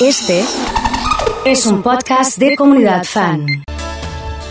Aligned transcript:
Este 0.00 0.42
es 1.44 1.66
un 1.66 1.82
podcast 1.82 2.38
de 2.38 2.56
comunidad 2.56 3.04
fan. 3.04 3.44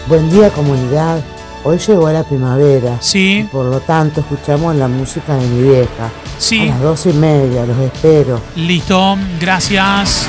Buen 0.06 0.30
día 0.30 0.52
comunidad. 0.52 1.24
Hoy 1.64 1.80
llegó 1.80 2.08
la 2.12 2.24
primavera. 2.24 2.98
Sí. 3.02 3.40
y 3.40 3.44
por 3.46 3.66
lo 3.66 3.80
tanto 3.80 4.20
escuchamos 4.20 4.76
la 4.76 4.88
música 4.88 5.34
de 5.34 5.48
mi 5.48 5.70
vieja. 5.70 6.12
Sí. 6.38 6.62
A 6.62 6.74
las 6.74 6.82
doce 6.82 7.10
y 7.10 7.14
media, 7.14 7.66
los 7.66 7.80
espero. 7.80 8.40
Listo, 8.56 9.18
gracias. 9.40 10.28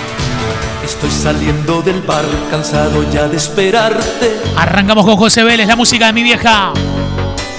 Estoy 0.83 1.11
saliendo 1.11 1.83
del 1.83 2.01
bar, 2.01 2.25
cansado 2.51 3.05
ya 3.13 3.29
de 3.29 3.37
esperarte. 3.37 4.41
Arrancamos 4.57 5.05
con 5.05 5.17
José 5.17 5.45
Vélez, 5.45 5.67
la 5.67 5.77
música 5.77 6.07
de 6.07 6.13
mi 6.15 6.23
vieja. 6.23 6.73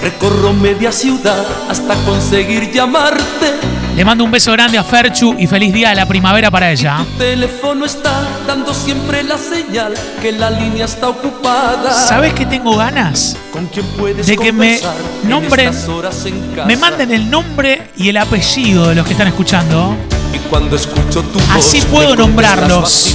Recorro 0.02 0.52
media 0.52 0.90
ciudad 0.90 1.46
hasta 1.68 1.94
conseguir 2.04 2.72
llamarte. 2.72 3.81
Le 3.94 4.04
mando 4.06 4.24
un 4.24 4.30
beso 4.30 4.52
grande 4.52 4.78
a 4.78 4.84
Ferchu 4.84 5.34
y 5.38 5.46
feliz 5.46 5.72
día 5.72 5.90
de 5.90 5.94
la 5.96 6.06
primavera 6.06 6.50
para 6.50 6.70
ella. 6.70 7.04
Tu 7.12 7.18
teléfono 7.18 7.84
está 7.84 8.22
dando 8.46 8.72
siempre 8.72 9.22
la 9.22 9.36
señal 9.36 9.92
que 10.22 10.32
la 10.32 10.50
línea 10.50 10.86
está 10.86 11.10
ocupada. 11.10 11.92
¿Sabes 11.92 12.32
que 12.32 12.46
tengo 12.46 12.74
ganas? 12.76 13.36
¿Con 13.52 13.66
quién 13.66 13.84
puedes 13.98 14.26
De 14.26 14.36
que 14.38 14.50
me 14.50 14.80
nombren- 15.24 15.70
estas 15.70 15.88
horas 15.88 16.24
en 16.24 16.40
casa? 16.54 16.66
Me 16.66 16.76
manden 16.78 17.10
el 17.12 17.30
nombre 17.30 17.90
y 17.96 18.08
el 18.08 18.16
apellido 18.16 18.88
de 18.88 18.94
los 18.94 19.04
que 19.06 19.12
están 19.12 19.28
escuchando. 19.28 19.94
Y 20.32 20.38
cuando 20.48 20.76
escucho 20.76 21.22
tu 21.24 21.38
Así 21.52 21.82
puedo 21.82 22.16
nombrarlos. 22.16 23.14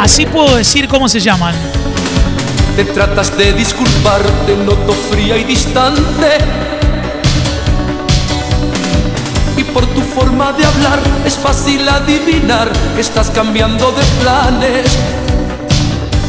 Así 0.00 0.26
puedo 0.26 0.56
decir 0.56 0.88
cómo 0.88 1.08
se 1.08 1.20
llaman. 1.20 1.54
Te 2.74 2.84
tratas 2.86 3.36
de 3.38 3.52
disculpar, 3.52 4.22
te 4.44 4.56
noto 4.56 4.92
fría 5.10 5.36
y 5.36 5.44
distante. 5.44 6.38
Forma 10.42 10.58
de 10.58 10.64
hablar 10.64 10.98
es 11.24 11.36
fácil 11.36 11.88
adivinar 11.88 12.68
que 12.94 13.00
estás 13.00 13.30
cambiando 13.30 13.92
de 13.92 14.02
planes 14.20 14.98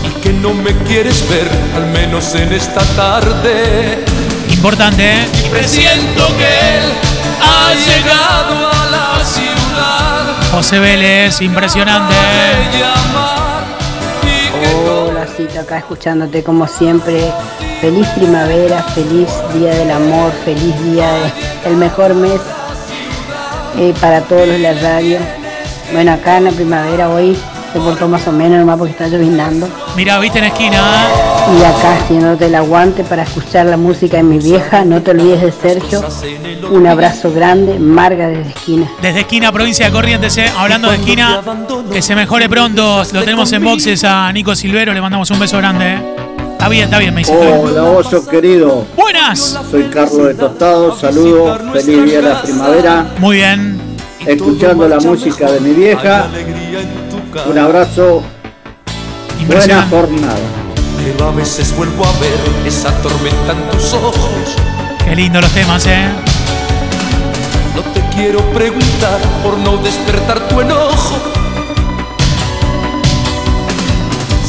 y 0.08 0.12
que 0.22 0.31
no 0.34 0.53
me 0.53 0.72
quieres 0.83 1.28
ver, 1.30 1.50
al 1.75 1.88
menos 1.88 2.36
en 2.36 2.53
esta 2.53 2.81
tarde. 2.95 4.05
Importante, 4.52 5.03
¿eh? 5.03 5.25
Y 5.45 5.50
presiento 5.50 6.28
que 6.38 6.78
él 6.78 6.83
ha 7.42 7.73
llegado 7.73 8.72
a 8.72 8.86
la 8.92 9.25
ciudad. 9.25 10.52
José 10.52 10.77
Vélez, 10.80 11.42
impresionante. 11.42 12.14
que 12.72 12.83
Hola, 14.89 15.25
Cito, 15.25 15.59
acá 15.59 15.80
escuchándote 15.80 16.44
como 16.44 16.67
siempre. 16.67 17.33
Feliz 17.81 18.08
primavera, 18.09 18.83
feliz 18.95 19.27
día 19.53 19.73
del 19.73 19.89
amor, 19.92 20.31
feliz 20.45 20.80
día 20.83 21.11
del 21.66 21.77
mejor 21.77 22.14
mes 22.14 22.39
eh, 23.77 23.93
para 23.99 24.21
todos 24.21 24.47
los 24.47 24.57
de 24.57 24.59
la 24.59 24.73
radio. 24.73 25.17
Bueno, 25.91 26.13
acá 26.13 26.38
en 26.38 26.45
la 26.45 26.52
primavera 26.52 27.09
hoy 27.09 27.38
se 27.73 27.80
portó 27.80 28.07
más 28.07 28.27
o 28.27 28.31
menos, 28.31 28.59
nomás 28.59 28.77
porque 28.77 28.91
está 28.91 29.07
llovinando. 29.07 29.67
Mira, 29.95 30.19
viste 30.19 30.38
en 30.38 30.45
la 30.45 30.47
esquina. 30.49 30.77
Y 31.59 31.63
acá 31.63 31.95
haciéndote 31.95 32.45
el 32.45 32.55
aguante 32.55 33.03
para 33.03 33.23
escuchar 33.23 33.65
la 33.65 33.77
música 33.77 34.17
de 34.17 34.23
mi 34.23 34.38
vieja. 34.38 34.85
No 34.85 35.02
te 35.02 35.11
olvides 35.11 35.41
de 35.41 35.52
Sergio. 35.52 36.03
Un 36.71 36.88
abrazo 36.88 37.33
grande, 37.33 37.80
Marga 37.80 38.27
desde 38.27 38.49
esquina. 38.49 38.89
Desde 39.02 39.21
esquina, 39.21 39.52
provincia 39.52 39.87
de 39.87 39.91
Corrientes, 39.91 40.37
¿eh? 40.37 40.45
hablando 40.55 40.89
de 40.89 40.97
esquina, 40.97 41.41
que 41.91 42.02
se 42.02 42.15
mejore 42.15 42.47
pronto. 42.47 43.03
Lo 43.11 43.19
tenemos 43.21 43.52
en 43.52 43.63
boxes 43.63 44.03
a 44.03 44.31
Nico 44.31 44.55
Silvero, 44.55 44.93
le 44.93 45.02
mandamos 45.02 45.30
un 45.31 45.39
beso 45.39 45.58
grande. 45.58 45.93
¿eh? 45.93 46.22
Está 46.53 46.69
bien, 46.69 46.85
está 46.85 46.99
bien, 46.99 47.13
me 47.13 47.19
dice. 47.19 47.33
Hola, 47.35 47.83
oso 47.83 48.25
querido. 48.25 48.85
Buenas. 48.95 49.59
Soy 49.69 49.83
Carlos 49.89 50.27
de 50.27 50.33
Tostado. 50.35 50.97
Saludos. 50.97 51.59
Feliz 51.73 52.05
día 52.05 52.21
de 52.21 52.21
la 52.21 52.41
primavera. 52.41 53.05
Muy 53.19 53.35
bien. 53.37 53.81
Escuchando 54.25 54.87
la 54.87 54.97
música 54.99 55.51
de 55.51 55.59
mi 55.59 55.71
vieja. 55.71 56.27
Un 57.49 57.57
abrazo. 57.57 58.23
Buena 59.45 59.87
jornada. 59.89 60.35
Pero 61.03 61.27
a 61.27 61.31
veces 61.31 61.75
vuelvo 61.75 62.05
a 62.05 62.11
ver 62.19 62.67
esa 62.67 62.91
tormenta 63.01 63.51
en 63.51 63.69
tus 63.69 63.93
ojos. 63.93 64.55
Qué 65.03 65.15
lindo 65.17 65.42
los 65.42 65.52
temas, 65.52 65.86
¿eh? 65.86 66.08
No 67.75 67.81
te 67.92 68.02
quiero 68.15 68.39
preguntar 68.53 69.19
por 69.43 69.58
no 69.58 69.77
despertar 69.77 70.39
tu 70.47 70.61
enojo. 70.61 71.42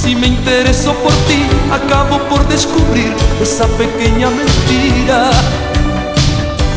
Si 0.04 0.14
me 0.14 0.26
intereso 0.26 0.92
por 0.96 1.12
ti, 1.26 1.46
acabo 1.72 2.18
por 2.28 2.46
descubrir 2.46 3.14
esa 3.40 3.66
pequeña 3.78 4.28
mentira. 4.28 5.30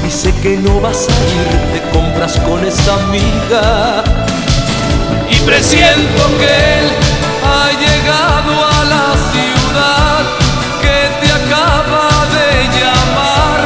Y 0.07 0.09
sé 0.09 0.33
que 0.41 0.55
no 0.55 0.79
vas 0.79 1.09
a 1.09 1.17
ir 1.35 1.49
de 1.73 1.89
compras 1.91 2.39
con 2.47 2.65
esa 2.65 2.93
amiga. 3.03 4.01
Y 5.29 5.35
presiento 5.39 6.23
que 6.39 6.79
él 6.79 6.87
ha 7.43 7.69
llegado 7.83 8.53
a 8.65 8.85
la 8.95 9.07
ciudad 9.33 10.23
que 10.81 10.97
te 11.19 11.33
acaba 11.33 12.07
de 12.37 12.49
llamar 12.79 13.59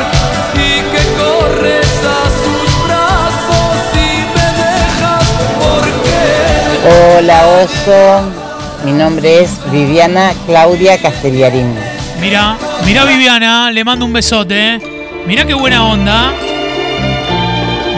y 0.56 0.82
que 0.92 1.04
corres 1.22 1.92
a 2.02 2.22
sus 2.42 2.88
brazos 2.88 3.78
y 3.94 4.26
me 4.34 4.48
dejas 4.64 5.28
porque 5.62 7.20
Hola 7.20 7.40
Oso, 7.64 8.41
mi 8.84 8.92
nombre 8.92 9.44
es 9.44 9.60
Viviana 9.72 10.34
Claudia 10.46 10.98
Castellarín. 11.02 11.74
Mira, 12.20 12.58
mira 12.86 13.06
Viviana, 13.06 13.72
le 13.72 13.84
mando 13.84 14.06
un 14.06 14.14
besote. 14.14 14.76
¿eh? 14.76 14.80
Mira 15.26 15.46
qué 15.46 15.54
buena 15.54 15.86
onda. 15.86 16.34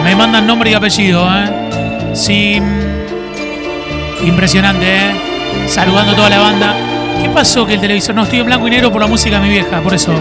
Me 0.03 0.15
mandan 0.15 0.45
nombre 0.45 0.71
y 0.71 0.73
apellido, 0.73 1.25
¿eh? 1.33 2.11
Sí. 2.13 2.59
mm, 2.59 4.25
Impresionante, 4.27 4.85
¿eh? 4.85 5.67
Saludando 5.67 6.11
a 6.13 6.15
toda 6.15 6.29
la 6.29 6.39
banda. 6.39 6.75
¿Qué 7.23 7.29
pasó 7.29 7.65
que 7.65 7.75
el 7.75 7.79
televisor 7.79 8.13
no 8.15 8.23
estoy 8.23 8.39
en 8.41 8.45
blanco 8.47 8.67
y 8.67 8.71
negro 8.71 8.91
por 8.91 8.99
la 8.99 9.07
música 9.07 9.39
de 9.39 9.43
mi 9.47 9.49
vieja? 9.53 9.79
Por 9.81 9.93
eso. 9.93 10.11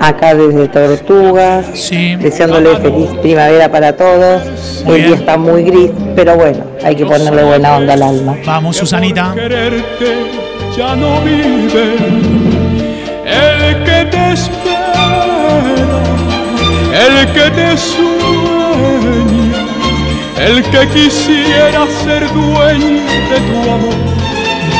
Acá 0.00 0.34
desde 0.34 0.66
Tortugas, 0.66 1.64
Sí. 1.74 2.16
deseándole 2.16 2.76
feliz 2.78 3.08
primavera 3.22 3.70
para 3.70 3.96
todos. 3.96 4.42
Muy 4.84 4.96
El 4.96 5.02
bien. 5.02 5.06
día 5.12 5.16
está 5.20 5.36
muy 5.38 5.62
gris, 5.62 5.90
pero 6.16 6.34
bueno, 6.34 6.64
hay 6.84 6.96
que 6.96 7.06
ponerle 7.06 7.44
buena 7.44 7.76
onda 7.76 7.92
al 7.94 8.02
alma. 8.02 8.36
Vamos, 8.44 8.76
Susanita. 8.78 9.32
quererte 9.32 10.26
ya 10.76 10.96
no 10.96 11.20
vive 11.20 11.94
el 13.26 13.84
que 13.84 14.04
te 14.10 14.32
espera 14.32 15.62
el 17.06 17.26
que 17.32 17.50
te 17.50 17.76
sueña 17.76 19.58
el 20.40 20.62
que 20.64 20.88
quisiera 20.88 21.86
ser 22.04 22.26
dueño 22.32 23.02
de 23.30 23.38
tu 23.46 23.70
amor 23.70 23.94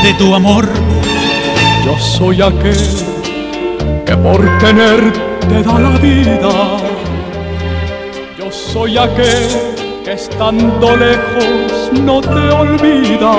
De 0.02 0.14
tu 0.14 0.34
amor. 0.34 0.68
Yo 1.84 1.98
soy 1.98 2.40
aquel 2.42 2.76
que 4.06 4.16
por 4.16 4.40
tenerte 4.58 5.62
da 5.64 5.78
la 5.78 5.90
vida 5.98 6.50
yo 8.38 8.50
soy 8.50 8.98
aquel 8.98 9.48
que 10.04 10.12
estando 10.12 10.96
lejos 10.96 11.90
no 11.92 12.20
te 12.20 12.28
olvida 12.50 13.32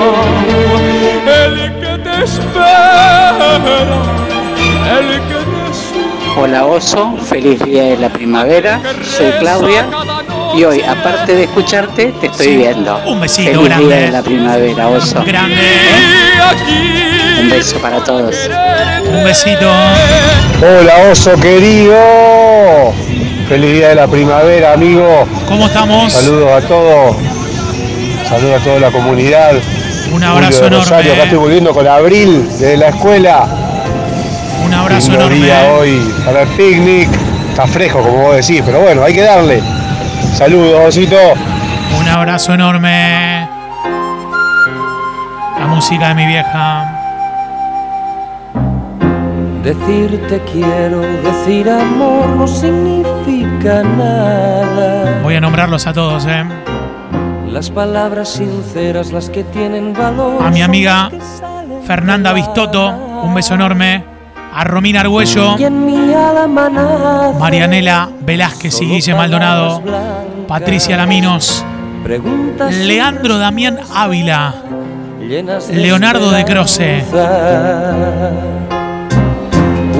el 1.44 1.72
que 1.80 1.98
te 2.02 2.24
espera 2.24 3.58
el 4.98 5.08
que 5.28 5.40
te 5.50 5.74
sueña 5.74 6.04
Hola 6.36 6.66
Oso, 6.66 7.16
feliz 7.28 7.60
día 7.64 7.84
de 7.84 7.96
la 7.96 8.08
primavera. 8.08 8.80
Soy 9.04 9.30
Claudia 9.38 9.86
y 10.56 10.64
hoy, 10.64 10.82
aparte 10.82 11.32
de 11.36 11.44
escucharte, 11.44 12.12
te 12.20 12.26
estoy 12.26 12.46
Sí. 12.46 12.56
viendo. 12.56 13.00
Un 13.06 13.20
besito 13.20 13.52
feliz 13.52 13.64
grande. 13.68 13.86
día 13.86 13.96
de 14.06 14.10
la 14.10 14.22
primavera, 14.22 14.88
Oso. 14.88 15.22
Grande. 15.24 15.54
Y 15.54 16.40
aquí 16.40 17.13
Un 17.44 17.50
beso 17.50 17.78
para 17.78 18.02
todos. 18.02 18.48
Un 19.06 19.22
besito. 19.22 19.68
Hola, 20.62 21.10
oso 21.10 21.34
querido. 21.36 21.94
Feliz 23.50 23.72
día 23.72 23.88
de 23.90 23.94
la 23.96 24.06
primavera, 24.06 24.72
amigo. 24.72 25.28
¿Cómo 25.46 25.66
estamos? 25.66 26.10
Saludos 26.10 26.64
a 26.64 26.66
todos. 26.66 27.16
Saludos 28.26 28.60
a 28.62 28.64
toda 28.64 28.80
la 28.80 28.90
comunidad. 28.90 29.52
Un 30.10 30.24
abrazo 30.24 30.62
Julio 30.64 30.70
de 30.70 30.84
Rosario, 30.84 31.04
enorme. 31.04 31.12
acá 31.12 31.22
estoy 31.24 31.38
volviendo 31.38 31.74
con 31.74 31.86
Abril 31.86 32.48
desde 32.48 32.78
la 32.78 32.88
escuela. 32.88 33.46
Un 34.64 34.72
abrazo 34.72 35.10
Lindo 35.10 35.26
enorme. 35.26 35.44
día 35.44 35.72
hoy 35.78 36.14
para 36.24 36.42
el 36.42 36.48
picnic. 36.48 37.10
Está 37.50 37.66
fresco, 37.66 38.00
como 38.00 38.22
vos 38.22 38.36
decís, 38.36 38.62
pero 38.64 38.80
bueno, 38.80 39.04
hay 39.04 39.12
que 39.12 39.22
darle. 39.22 39.62
Saludos, 40.34 40.80
osito. 40.88 41.16
Un 42.00 42.08
abrazo 42.08 42.54
enorme. 42.54 43.46
La 45.60 45.66
música 45.66 46.08
de 46.08 46.14
mi 46.14 46.26
vieja. 46.26 46.93
Decirte 49.64 50.42
quiero, 50.52 51.00
decir 51.00 51.70
amor 51.70 52.28
no 52.36 52.46
significa 52.46 53.82
nada. 53.82 55.20
Voy 55.22 55.36
a 55.36 55.40
nombrarlos 55.40 55.86
a 55.86 55.94
todos, 55.94 56.26
¿eh? 56.26 56.44
Las 57.48 57.70
palabras 57.70 58.28
sinceras, 58.28 59.10
las 59.10 59.30
que 59.30 59.42
tienen 59.42 59.94
valor. 59.94 60.42
A 60.44 60.50
mi 60.50 60.60
amiga 60.60 61.10
Fernanda 61.86 62.34
Vistoto, 62.34 62.90
un 63.22 63.32
beso 63.32 63.54
enorme. 63.54 64.04
A 64.52 64.64
Romina 64.64 65.00
Argüello, 65.00 65.56
Marianela 67.40 68.10
Velázquez 68.20 68.82
y 68.82 68.84
Guille 68.84 69.14
Maldonado. 69.14 69.82
Patricia 70.46 70.98
Laminos, 70.98 71.64
Leandro 72.70 73.38
Damián 73.38 73.78
Ávila. 73.94 74.54
Leonardo 75.72 76.30
de 76.30 76.44
Croce. 76.44 77.02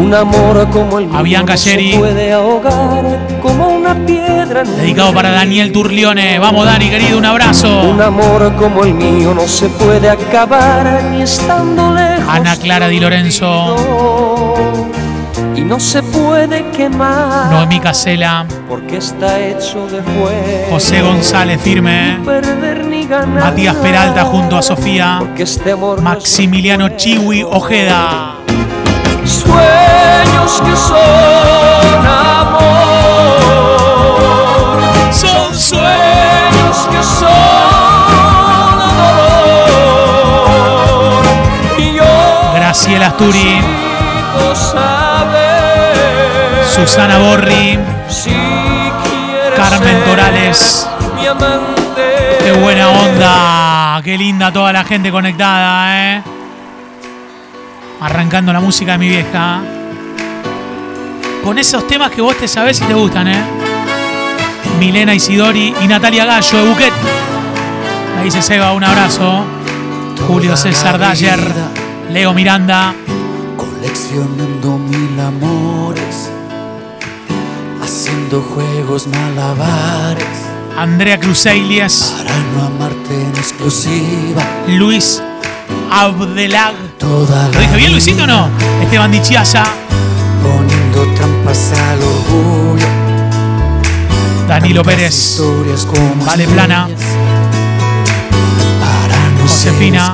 Un 0.04 0.14
amor 0.14 0.68
como 0.70 0.98
el 0.98 1.06
mío 1.06 1.18
A 1.18 1.22
Bianca 1.22 1.52
no 1.54 1.58
se 1.58 1.70
Geri. 1.70 1.98
puede 1.98 2.32
ahogar 2.32 3.04
como 3.40 3.68
una 3.68 3.94
piedra 4.06 4.62
Dedicado 4.64 5.12
para 5.14 5.30
Daniel 5.30 5.72
Turlione. 5.72 6.38
Vamos, 6.38 6.66
Dani, 6.66 6.90
querido, 6.90 7.16
un 7.18 7.24
abrazo. 7.24 7.82
Un 7.82 8.00
amor 8.02 8.54
como 8.56 8.84
el 8.84 8.92
mío 8.94 9.32
no 9.34 9.46
se 9.48 9.68
puede 9.68 10.10
acabar 10.10 11.02
ni 11.10 11.22
estando 11.22 11.94
lejos. 11.94 12.24
Ana 12.28 12.56
Clara 12.56 12.88
Di 12.88 13.00
Lorenzo. 13.00 13.76
Y 15.56 15.60
no 15.62 15.80
se 15.80 16.02
puede 16.02 16.68
quemar 16.70 17.50
Noemí 17.50 17.80
Casela. 17.80 18.44
porque 18.68 18.98
está 18.98 19.40
hecho 19.40 19.86
de 19.86 20.02
fuego. 20.02 20.66
José 20.70 21.00
González 21.00 21.60
Firme. 21.62 22.18
Perder 22.24 22.84
ni 22.86 23.06
ganar 23.06 23.44
Matías 23.44 23.76
Peralta 23.76 24.24
junto 24.24 24.58
a 24.58 24.62
Sofía. 24.62 25.22
Este 25.38 25.74
Maximiliano 25.76 26.90
Chiwi 26.90 27.42
Ojeda. 27.44 28.44
Sueños 29.25 30.61
que 30.65 30.76
son 30.76 32.06
amor. 32.06 32.61
Son 35.11 35.55
Sueños 35.55 36.88
que 36.91 37.03
son 37.03 37.29
dolor. 38.99 41.25
Y 41.79 41.94
yo 41.94 42.05
Graciela 42.55 43.06
Asturi. 43.09 43.61
saber 44.55 46.65
Susana 46.75 47.19
Borri. 47.19 47.79
si 48.09 48.35
Carmen 49.56 50.05
Torales. 50.05 50.88
Mi 51.17 51.26
amante. 51.26 52.38
Qué 52.41 52.53
buena 52.53 52.88
onda. 52.91 54.00
Qué 54.03 54.17
linda 54.19 54.53
toda 54.53 54.73
la 54.73 54.85
gente 54.85 55.11
conectada, 55.11 55.97
¿eh? 56.17 56.23
Arrancando 58.04 58.52
la 58.52 58.60
música 58.60 58.92
de 58.92 58.98
mi 58.98 59.08
vieja. 59.08 59.62
Con 61.42 61.58
esos 61.58 61.86
temas 61.86 62.10
que 62.10 62.20
vos 62.20 62.36
te 62.36 62.46
sabés 62.46 62.78
y 62.82 62.84
te 62.84 62.92
gustan, 62.92 63.28
¿eh? 63.28 63.42
Milena 64.78 65.14
Isidori 65.14 65.74
y 65.80 65.88
Natalia 65.88 66.26
Gallo 66.26 66.58
de 66.58 66.68
Buquet. 66.68 66.92
Me 68.18 68.24
dice 68.24 68.42
Seba, 68.42 68.74
un 68.74 68.84
abrazo. 68.84 69.46
Julio 70.28 70.54
César 70.54 70.98
Dayer. 70.98 71.40
Leo 72.10 72.34
Miranda. 72.34 72.94
Coleccionando 73.56 74.76
mil 74.76 75.18
amores, 75.18 76.30
haciendo 77.82 78.42
juegos 78.42 79.06
malabares 79.06 80.26
Andrea 80.76 81.18
Cruzeilies. 81.18 82.14
para 82.18 82.36
no 82.36 82.66
amarte 82.66 83.14
en 83.14 83.30
exclusiva. 83.30 84.42
Luis 84.68 85.22
Abdelag. 85.96 86.75
Toda 86.99 87.49
¿Lo 87.50 87.61
dije 87.61 87.76
bien, 87.76 87.93
Luisito, 87.93 88.25
o 88.25 88.26
no? 88.26 88.49
Esteban 88.82 89.12
Dichiasa. 89.12 89.62
poniendo 90.43 91.06
trampas 91.14 91.70
al 91.73 92.02
orgullo. 92.02 92.85
Danilo 94.49 94.82
Pérez. 94.82 95.14
historias 95.14 95.85
como 95.87 96.25
Vale 96.25 96.49
Plana. 96.49 96.87
tuyas, 96.87 97.00
Para 98.81 99.31
no 99.31 99.43
Josefina. 99.43 100.12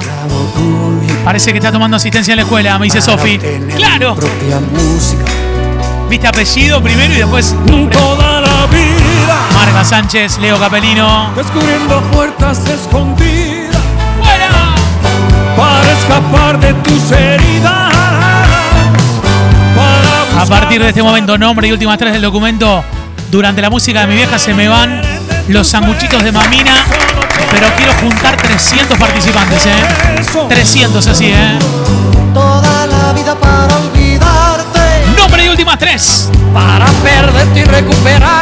Parece 1.24 1.50
que 1.52 1.58
está 1.58 1.72
tomando 1.72 1.96
asistencia 1.96 2.32
en 2.32 2.36
la 2.36 2.42
escuela, 2.42 2.78
me 2.78 2.84
dice 2.84 3.00
Sofi. 3.00 3.38
Claro. 3.74 4.16
mi 4.16 4.20
propia 4.20 4.60
música. 4.60 5.24
Viste 6.10 6.28
apellido 6.28 6.82
primero 6.82 7.14
y 7.14 7.16
después 7.16 7.54
nombre. 7.66 7.96
Toda 7.96 8.40
la 8.42 8.66
vida 8.66 9.48
Marga 9.54 9.84
Sánchez, 9.84 10.38
Leo 10.38 10.58
Capelino. 10.58 11.30
descubriendo 11.36 12.02
puertas 12.12 12.66
escondidas 12.68 13.59
escapar 16.10 16.58
de 16.58 16.74
tus 16.74 17.12
heridas. 17.12 17.92
Para 19.76 20.42
A 20.42 20.46
partir 20.46 20.82
de 20.82 20.88
este 20.88 21.02
momento, 21.02 21.38
nombre 21.38 21.68
y 21.68 21.72
últimas 21.72 21.98
tres 21.98 22.12
del 22.12 22.22
documento. 22.22 22.84
Durante 23.30 23.62
la 23.62 23.70
música 23.70 24.00
de 24.00 24.06
mi 24.08 24.16
vieja 24.16 24.38
se 24.38 24.52
me 24.52 24.68
van 24.68 25.00
los 25.48 25.68
sanguchitos 25.68 26.22
de 26.24 26.32
mamina. 26.32 26.74
Pero 27.52 27.66
quiero 27.76 27.92
juntar 27.94 28.36
300 28.36 28.98
participantes, 28.98 29.66
¿eh? 29.66 29.72
300 30.48 31.06
así, 31.06 31.26
¿eh? 31.26 31.58
Toda 32.34 32.86
la 32.86 33.12
vida 33.12 33.34
para 33.36 33.76
olvidarte. 33.76 34.80
Nombre 35.16 35.44
y 35.44 35.48
últimas 35.48 35.78
tres. 35.78 36.28
para 36.52 36.86
perderte 37.04 37.60
y 37.60 37.64
recuperarte 37.64 38.39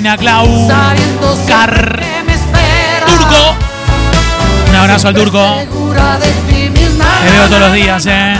Clau. 0.00 0.46
Car. 1.46 2.00
Turco. 3.06 3.54
Un 4.70 4.74
abrazo 4.74 5.08
al 5.08 5.14
turco. 5.14 5.56
Te 5.58 7.30
veo 7.30 7.46
todos 7.46 7.60
los 7.60 7.72
días, 7.74 8.06
eh. 8.06 8.34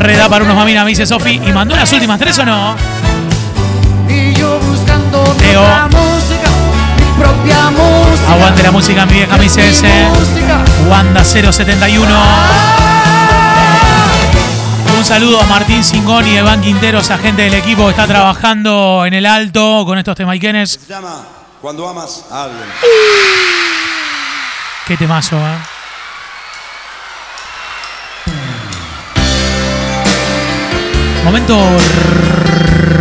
Reda 0.00 0.28
para 0.28 0.44
unos 0.44 0.56
maminas, 0.56 0.82
me 0.84 0.90
dice 0.90 1.06
Sofi. 1.06 1.40
¿Y 1.46 1.52
mandó 1.52 1.76
las 1.76 1.92
últimas 1.92 2.18
tres 2.18 2.36
o 2.40 2.44
no? 2.44 2.74
mi 4.08 4.14
mi 4.14 4.24
música 4.24 4.98
Aguante 8.28 8.62
la 8.64 8.72
música, 8.72 9.06
mi 9.06 9.12
vieja, 9.12 9.36
me 9.36 9.44
dice 9.44 9.68
ese. 9.68 10.08
música 10.08 10.64
Wanda 10.90 11.22
071. 11.22 12.12
Un 14.96 15.04
saludo 15.04 15.38
a 15.38 15.44
Martín 15.44 15.84
Singoni 15.84 16.30
y 16.30 16.38
Iván 16.38 16.62
Quinteros, 16.62 17.10
agente 17.10 17.42
del 17.42 17.54
equipo 17.54 17.84
que 17.84 17.90
está 17.90 18.06
trabajando 18.06 19.04
en 19.04 19.12
el 19.12 19.26
alto 19.26 19.84
con 19.84 19.98
estos 19.98 20.16
temaiquenes. 20.16 20.80
Se 20.86 20.88
llama 20.92 21.22
Cuando 21.60 21.86
amas 21.86 22.24
a 22.30 22.44
alguien. 22.44 22.64
Qué 24.86 24.96
temazo, 24.96 25.36
eh. 25.36 25.58
Momento 31.24 31.58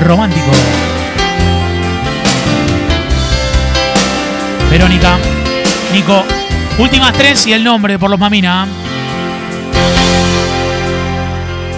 romántico. 0.04 0.52
Verónica, 4.70 5.18
Nico, 5.94 6.26
últimas 6.78 7.14
tres 7.14 7.48
y 7.48 7.54
el 7.54 7.64
nombre 7.64 7.98
por 7.98 8.10
los 8.10 8.20
mamina. 8.20 8.68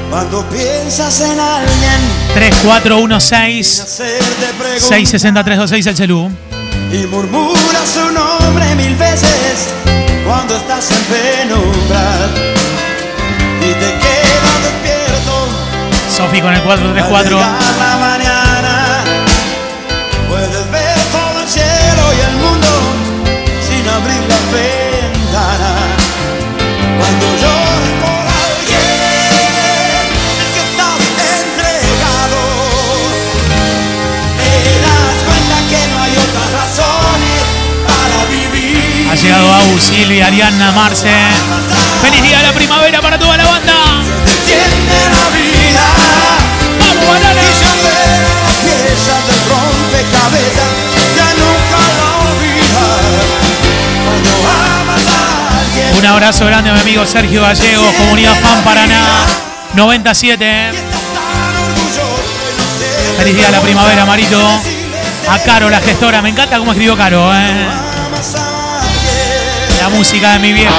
Cuando 0.09 0.43
piensas 0.45 1.19
en 1.21 1.39
alguien, 1.39 1.99
3416 2.33 3.79
hacerte 3.81 4.53
preguntas 4.57 4.87
66326 4.89 5.87
el 5.87 5.95
celú. 5.97 6.31
y 6.91 7.05
murmuras 7.07 7.89
su 7.93 8.11
nombre 8.11 8.75
mil 8.75 8.95
veces 8.95 9.73
cuando 10.25 10.55
estás 10.55 10.89
en 10.91 11.03
penumbra 11.03 12.29
y 13.59 13.73
te 13.73 13.99
quedas 13.99 14.63
despierto. 14.63 15.47
Sofi 16.15 16.41
con 16.41 16.53
el 16.53 16.61
Al 16.61 16.63
434. 16.63 17.39
Silvia, 39.79 40.27
Ariana, 40.27 40.71
Marce. 40.71 41.09
Feliz 42.01 42.21
día 42.23 42.37
de 42.37 42.43
la 42.43 42.53
primavera 42.53 43.01
para 43.01 43.19
toda 43.19 43.37
la 43.37 43.45
banda. 43.45 43.73
Tiene 44.45 44.99
la 45.13 45.29
vida. 45.35 45.85
¡Vamos, 46.79 47.07
banana! 47.07 47.41
Y 47.41 47.53
se 47.53 47.65
ven 47.65 48.21
las 48.43 48.55
piezas 48.63 49.21
del 49.27 49.41
rompecabezas, 49.49 50.73
ya 51.15 51.27
nunca 51.37 51.79
la 51.97 52.09
olvidas. 52.27 53.01
Cuando 54.05 54.31
amas 54.49 55.05
a 55.07 55.59
alguien, 55.59 55.97
Un 55.97 56.05
abrazo 56.05 56.45
grande 56.45 56.69
a 56.69 56.73
mi 56.73 56.79
amigo 56.79 57.05
Sergio 57.05 57.41
Gallegos, 57.41 57.93
Comunidad 57.95 58.35
Fan 58.41 58.63
Paraná. 58.63 59.25
97. 59.73 60.71
Feliz 63.17 63.35
día 63.35 63.45
de 63.47 63.51
la 63.51 63.61
primavera, 63.61 64.05
Marito. 64.05 64.39
A 65.29 65.39
Caro, 65.39 65.69
la 65.69 65.79
gestora. 65.81 66.21
Me 66.21 66.29
encanta 66.29 66.57
cómo 66.57 66.71
escribió 66.71 66.95
Caro, 66.97 67.33
¿eh? 67.33 67.86
La 69.89 69.95
música 69.95 70.33
de 70.33 70.39
mi 70.39 70.51
vieja. 70.51 70.73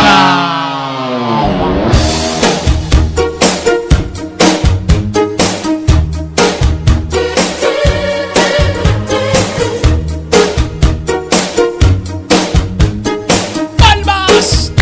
¡Palmas! 13.78 14.72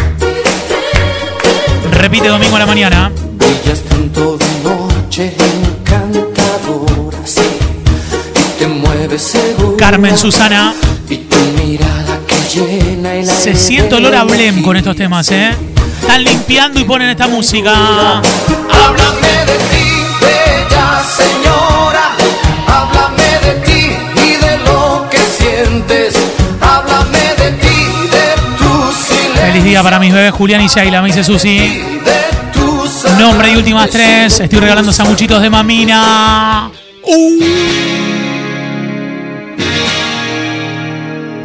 Repite 1.92 2.26
domingo 2.26 2.56
a 2.56 2.59
la 2.59 2.66
mañana. 2.66 3.12
Brillas 3.14 3.83
tanto 3.88 4.38
de 4.38 4.47
noche 4.64 5.37
encantadora, 5.38 7.18
sí, 7.25 7.42
y 8.35 8.59
te 8.59 8.66
mueves 8.66 9.23
seguro. 9.23 9.76
Carmen 9.76 10.18
Susana. 10.18 10.75
Se 13.47 13.55
siente 13.55 13.95
olor 13.95 14.12
a 14.17 14.25
Blem 14.25 14.61
con 14.61 14.76
estos 14.76 14.97
temas, 14.97 15.31
¿eh? 15.31 15.55
Están 16.00 16.25
limpiando 16.25 16.81
y 16.81 16.85
ponen 16.85 17.11
esta 17.11 17.29
música. 17.29 17.71
Háblame 18.19 19.45
de 19.47 19.57
ti, 19.71 20.03
bella 20.21 21.00
señora. 21.05 22.17
Háblame 22.67 23.38
de 23.45 23.55
ti 23.65 23.93
y 24.17 24.45
de 24.45 24.59
lo 24.65 25.09
que 25.09 25.19
sientes. 25.19 26.17
Háblame 26.61 27.21
de 27.38 27.53
ti, 27.53 28.09
de 28.11 28.35
tu 28.59 28.93
silencio. 28.93 29.47
Feliz 29.47 29.62
día 29.62 29.81
para 29.81 30.00
mis 30.00 30.12
bebés 30.12 30.33
Julián 30.33 30.62
y 30.62 30.67
Shaila, 30.67 31.00
me 31.00 31.07
dice 31.07 31.23
Susi. 31.23 31.85
Nombre 33.17 33.53
y 33.53 33.55
últimas 33.55 33.88
tres. 33.91 34.41
Estoy 34.41 34.59
regalando 34.59 34.93
sanguchitos 34.93 35.41
de 35.41 35.50
mamina. 35.50 36.73
Uh. 37.05 37.45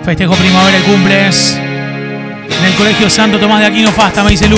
Festejo 0.03 0.33
primavera 0.33 0.79
y 0.79 0.81
cumples. 0.81 1.59
En 2.59 2.65
el 2.65 2.73
colegio 2.75 3.09
Santo 3.09 3.39
Tomás 3.39 3.59
de 3.59 3.65
Aquino 3.65 3.91
Fasta, 3.91 4.23
me 4.23 4.31
dice 4.31 4.47
Lu. 4.47 4.57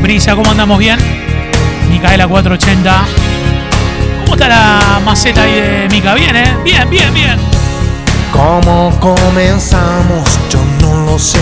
Brisa, 0.00 0.36
¿cómo 0.36 0.50
andamos 0.50 0.78
bien? 0.78 0.98
Micaela 1.90 2.28
480. 2.28 3.04
¿Cómo 4.24 4.34
está 4.34 4.48
la 4.48 5.00
maceta 5.04 5.42
ahí 5.42 5.52
de 5.52 5.88
Mica? 5.90 6.14
Bien, 6.14 6.36
¿eh? 6.36 6.56
Bien, 6.64 6.88
bien, 6.88 7.14
bien. 7.14 7.36
¿Cómo 8.32 8.90
comenzamos? 9.00 10.38
Yo 10.50 10.60
no 10.80 11.06
lo 11.06 11.18
sé. 11.18 11.38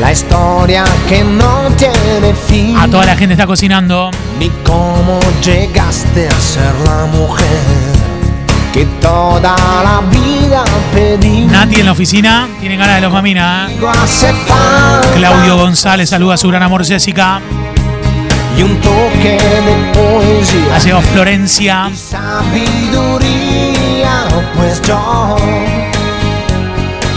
La 0.00 0.12
historia 0.12 0.84
que 1.08 1.24
no 1.24 1.68
tiene 1.76 2.34
fin. 2.34 2.76
A 2.76 2.88
toda 2.88 3.06
la 3.06 3.16
gente 3.16 3.34
está 3.34 3.46
cocinando. 3.46 4.10
Ni 4.38 4.48
cómo 4.64 5.18
llegaste 5.44 6.28
a 6.28 6.40
ser 6.40 6.72
la 6.84 7.06
mujer 7.06 8.07
que 8.72 8.84
toda 9.00 9.54
la 9.82 10.00
vida 10.10 10.64
pedí. 10.92 11.46
Nati 11.46 11.76
en 11.76 11.86
la 11.86 11.92
oficina. 11.92 12.48
Tienen 12.60 12.78
ganas 12.78 12.96
de 12.96 13.00
los 13.02 13.12
mamina, 13.12 13.68
¿eh? 13.70 13.78
Claudio 15.14 15.56
González 15.56 16.10
saluda 16.10 16.34
a 16.34 16.36
su 16.36 16.48
gran 16.48 16.62
amor 16.62 16.84
Jessica. 16.84 17.40
y 18.56 18.62
un 18.62 18.80
toque 18.80 19.38
de 19.38 19.92
poesía. 19.94 20.74
Ha 20.74 20.78
llegado 20.78 21.02
Florencia. 21.02 21.90
Sabiduría, 21.94 23.30
pues 24.56 24.82
yo 24.82 25.36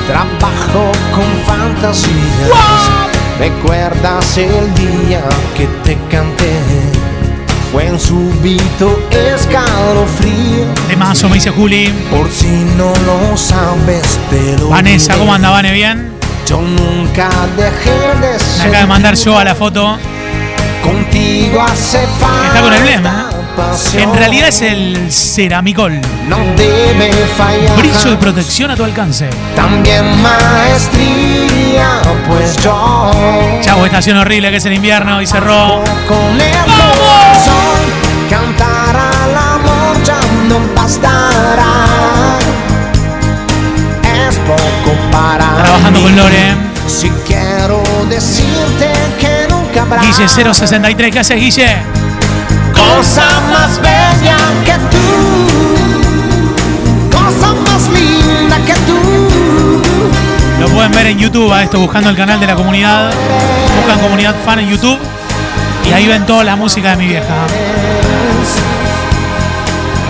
trabajo 0.08 0.92
con 1.16 1.26
fantasías. 1.48 2.12
¿Recuerdas 3.40 4.38
el 4.38 4.74
día 4.76 5.24
que 5.58 5.66
te 5.84 5.98
canté? 6.12 6.52
Fue 7.72 7.90
un 7.90 8.00
súbito 8.00 9.00
escalofrío. 9.12 10.66
De 10.90 10.96
mazo, 10.98 11.30
me 11.30 11.36
dice 11.36 11.52
Juli. 11.52 11.88
Por 12.10 12.30
si 12.30 12.48
no 12.78 12.92
lo 13.06 13.38
sabes, 13.38 14.20
te 14.30 14.58
lo 14.58 14.70
Vanessa. 14.70 15.16
¿cómo 15.18 15.34
anda, 15.34 15.50
Vane? 15.52 15.72
¿Bien? 15.72 16.12
Yo 16.46 16.60
nunca 16.60 17.30
dejé 17.56 17.92
de 18.20 18.34
Me 18.34 18.40
ser. 18.40 18.62
acaba 18.68 18.80
de 18.82 18.88
mandar 18.88 19.16
yo 19.16 19.38
a 19.38 19.44
la 19.46 19.56
foto. 19.56 19.98
Contigo 20.84 21.62
hace 21.62 22.00
falta. 22.20 22.48
Está 22.48 22.62
con 22.62 22.74
el 22.74 22.82
blem, 22.84 23.06
¿eh? 23.06 23.10
En 23.96 24.14
realidad 24.16 24.48
es 24.48 24.62
el 24.62 25.12
ceramicol. 25.12 26.00
No 26.28 26.38
debe 26.56 27.12
fallar. 27.38 27.78
Brillo 27.78 28.14
y 28.14 28.16
protección 28.18 28.72
a 28.72 28.76
tu 28.76 28.84
alcance. 28.84 29.30
También 29.56 30.06
maestría, 30.22 32.02
pues 32.28 32.56
yo 32.64 33.12
Chau, 33.62 33.86
estación 33.86 34.18
horrible 34.18 34.50
que 34.52 34.58
es 34.58 34.66
el 34.66 34.74
invierno 34.74 35.22
y 35.22 35.28
cerró. 35.28 35.84
con 36.08 36.42
el 36.42 36.58
corazón 36.66 37.80
cantar 38.30 38.96
al 38.96 39.36
amor 39.36 40.04
ya 40.04 40.20
no 40.48 40.60
bastará. 40.76 41.72
Es 44.28 44.36
poco 44.40 44.96
para 45.12 45.56
Trabajando 45.64 46.02
con 46.02 46.12
mí. 46.16 46.18
Lore. 46.18 46.56
Si 46.88 47.10
quiero 47.26 47.84
decirte 48.10 48.92
que 49.20 49.48
nunca 49.50 49.84
habrá 49.84 50.02
Guille 50.02 50.28
063, 50.28 51.12
¿qué 51.12 51.20
haces, 51.20 51.38
Guille? 51.38 52.01
Cosa 52.96 53.28
más 53.52 53.80
bella 53.82 54.38
que 54.66 54.74
tú, 54.92 55.06
cosa 57.12 57.54
más 57.54 57.88
linda 57.90 58.58
que 58.66 58.74
tú. 58.86 58.98
Lo 60.60 60.68
pueden 60.70 60.92
ver 60.92 61.08
en 61.08 61.18
YouTube 61.18 61.52
a 61.52 61.64
esto, 61.64 61.80
buscando 61.80 62.10
el 62.10 62.16
canal 62.16 62.40
de 62.40 62.48
la 62.48 62.56
comunidad. 62.56 63.12
Buscan 63.78 64.00
comunidad 64.00 64.36
fan 64.46 64.60
en 64.60 64.70
YouTube. 64.70 65.00
Y 65.90 65.94
ahí 65.94 66.08
ven 66.08 66.26
toda 66.26 66.44
la 66.44 66.56
música 66.56 66.92
de 66.92 66.98
mi 66.98 67.08
vieja. 67.08 67.48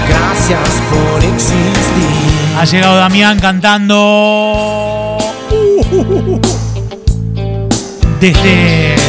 Gracias 0.09 0.81
por 0.89 1.23
existir. 1.23 2.57
Ha 2.59 2.65
llegado 2.65 2.97
Damián 2.97 3.39
cantando. 3.39 5.17
Desde. 8.19 9.00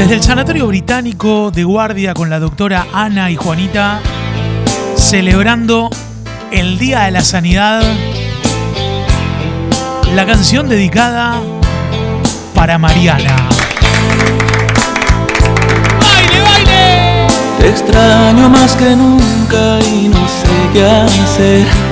Desde 0.00 0.14
el 0.14 0.22
Sanatorio 0.22 0.66
Británico 0.66 1.50
de 1.50 1.62
Guardia 1.62 2.14
con 2.14 2.30
la 2.30 2.38
doctora 2.40 2.86
Ana 2.90 3.30
y 3.30 3.36
Juanita, 3.36 4.00
celebrando 4.96 5.90
el 6.50 6.78
Día 6.78 7.00
de 7.00 7.10
la 7.10 7.20
Sanidad, 7.20 7.82
la 10.14 10.24
canción 10.24 10.70
dedicada 10.70 11.42
para 12.54 12.78
Mariana. 12.78 13.36
¡Baile, 16.00 16.40
baile! 16.44 17.26
Te 17.58 17.68
extraño 17.68 18.48
más 18.48 18.74
que 18.76 18.96
nunca 18.96 19.80
y 19.86 20.08
no 20.08 20.26
sé 20.26 20.70
qué 20.72 20.86
hacer. 20.86 21.89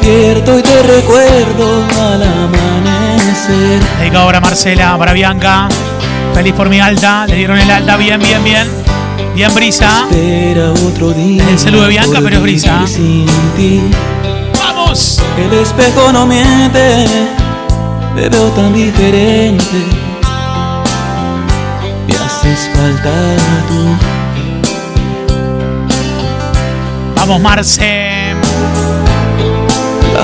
Despierto 0.00 0.58
y 0.58 0.62
te 0.62 0.82
recuerdo 0.82 1.84
al 2.00 2.22
amanecer. 2.22 3.82
Dedicado 3.98 4.24
ahora 4.24 4.40
Marcela, 4.40 4.96
para 4.96 5.12
Bianca. 5.12 5.68
Feliz 6.32 6.54
por 6.54 6.70
mi 6.70 6.80
alta. 6.80 7.26
Le 7.26 7.36
dieron 7.36 7.58
el 7.58 7.70
alta 7.70 7.98
bien, 7.98 8.18
bien, 8.18 8.42
bien. 8.42 8.66
Bien 9.34 9.54
brisa. 9.54 10.06
Espera 10.10 10.72
otro 10.72 11.12
día. 11.12 11.46
El 11.50 11.58
saludo 11.58 11.82
de 11.82 11.88
Bianca, 11.90 12.20
pero 12.22 12.36
es 12.36 12.42
brisa. 12.42 12.78
vivir 12.78 12.88
Sin 12.88 13.26
ti. 13.56 13.82
¡Vamos! 14.58 15.22
El 15.36 15.52
espejo 15.58 16.10
no 16.12 16.24
miente, 16.24 17.04
te 18.16 18.28
veo 18.30 18.48
tan 18.52 18.72
diferente. 18.72 19.84
Me 22.08 22.14
haces 22.14 22.70
falta 22.72 23.10
tú. 23.68 23.96
Vamos, 27.16 27.40
Marce. 27.40 27.99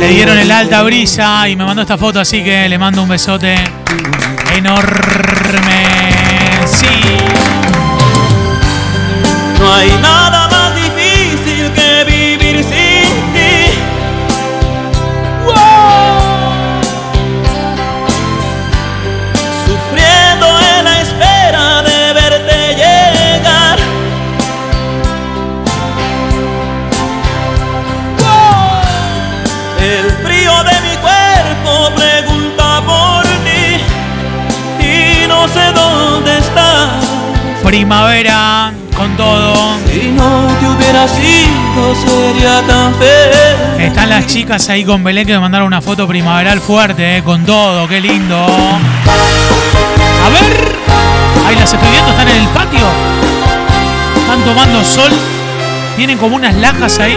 Le 0.00 0.08
dieron 0.08 0.36
el 0.38 0.50
alta 0.50 0.82
brisa 0.82 1.48
y 1.48 1.54
me 1.54 1.64
mandó 1.64 1.82
esta 1.82 1.96
foto, 1.96 2.18
así 2.18 2.42
que 2.42 2.68
le 2.68 2.78
mando 2.78 3.02
un 3.02 3.08
besote 3.08 3.54
enorme. 4.56 5.86
Sí. 6.66 6.86
No 9.60 9.72
hay 9.72 9.90
nada 10.02 10.25
sería 41.04 42.62
tan. 42.66 42.94
Están 43.78 44.08
las 44.08 44.26
chicas 44.26 44.68
ahí 44.70 44.84
con 44.84 45.04
Belén 45.04 45.26
que 45.26 45.32
me 45.34 45.40
mandaron 45.40 45.66
una 45.66 45.82
foto 45.82 46.06
primaveral 46.08 46.60
fuerte, 46.60 47.18
eh, 47.18 47.22
con 47.22 47.44
todo, 47.44 47.86
qué 47.86 48.00
lindo. 48.00 48.36
A 48.36 50.28
ver, 50.30 50.74
ahí 51.46 51.54
las 51.56 51.72
estoy 51.72 51.90
viendo, 51.90 52.10
están 52.10 52.28
en 52.28 52.36
el 52.36 52.48
patio. 52.48 52.86
Están 54.16 54.42
tomando 54.44 54.84
sol. 54.84 55.12
Tienen 55.96 56.18
como 56.18 56.36
unas 56.36 56.54
lajas 56.54 56.98
ahí. 56.98 57.16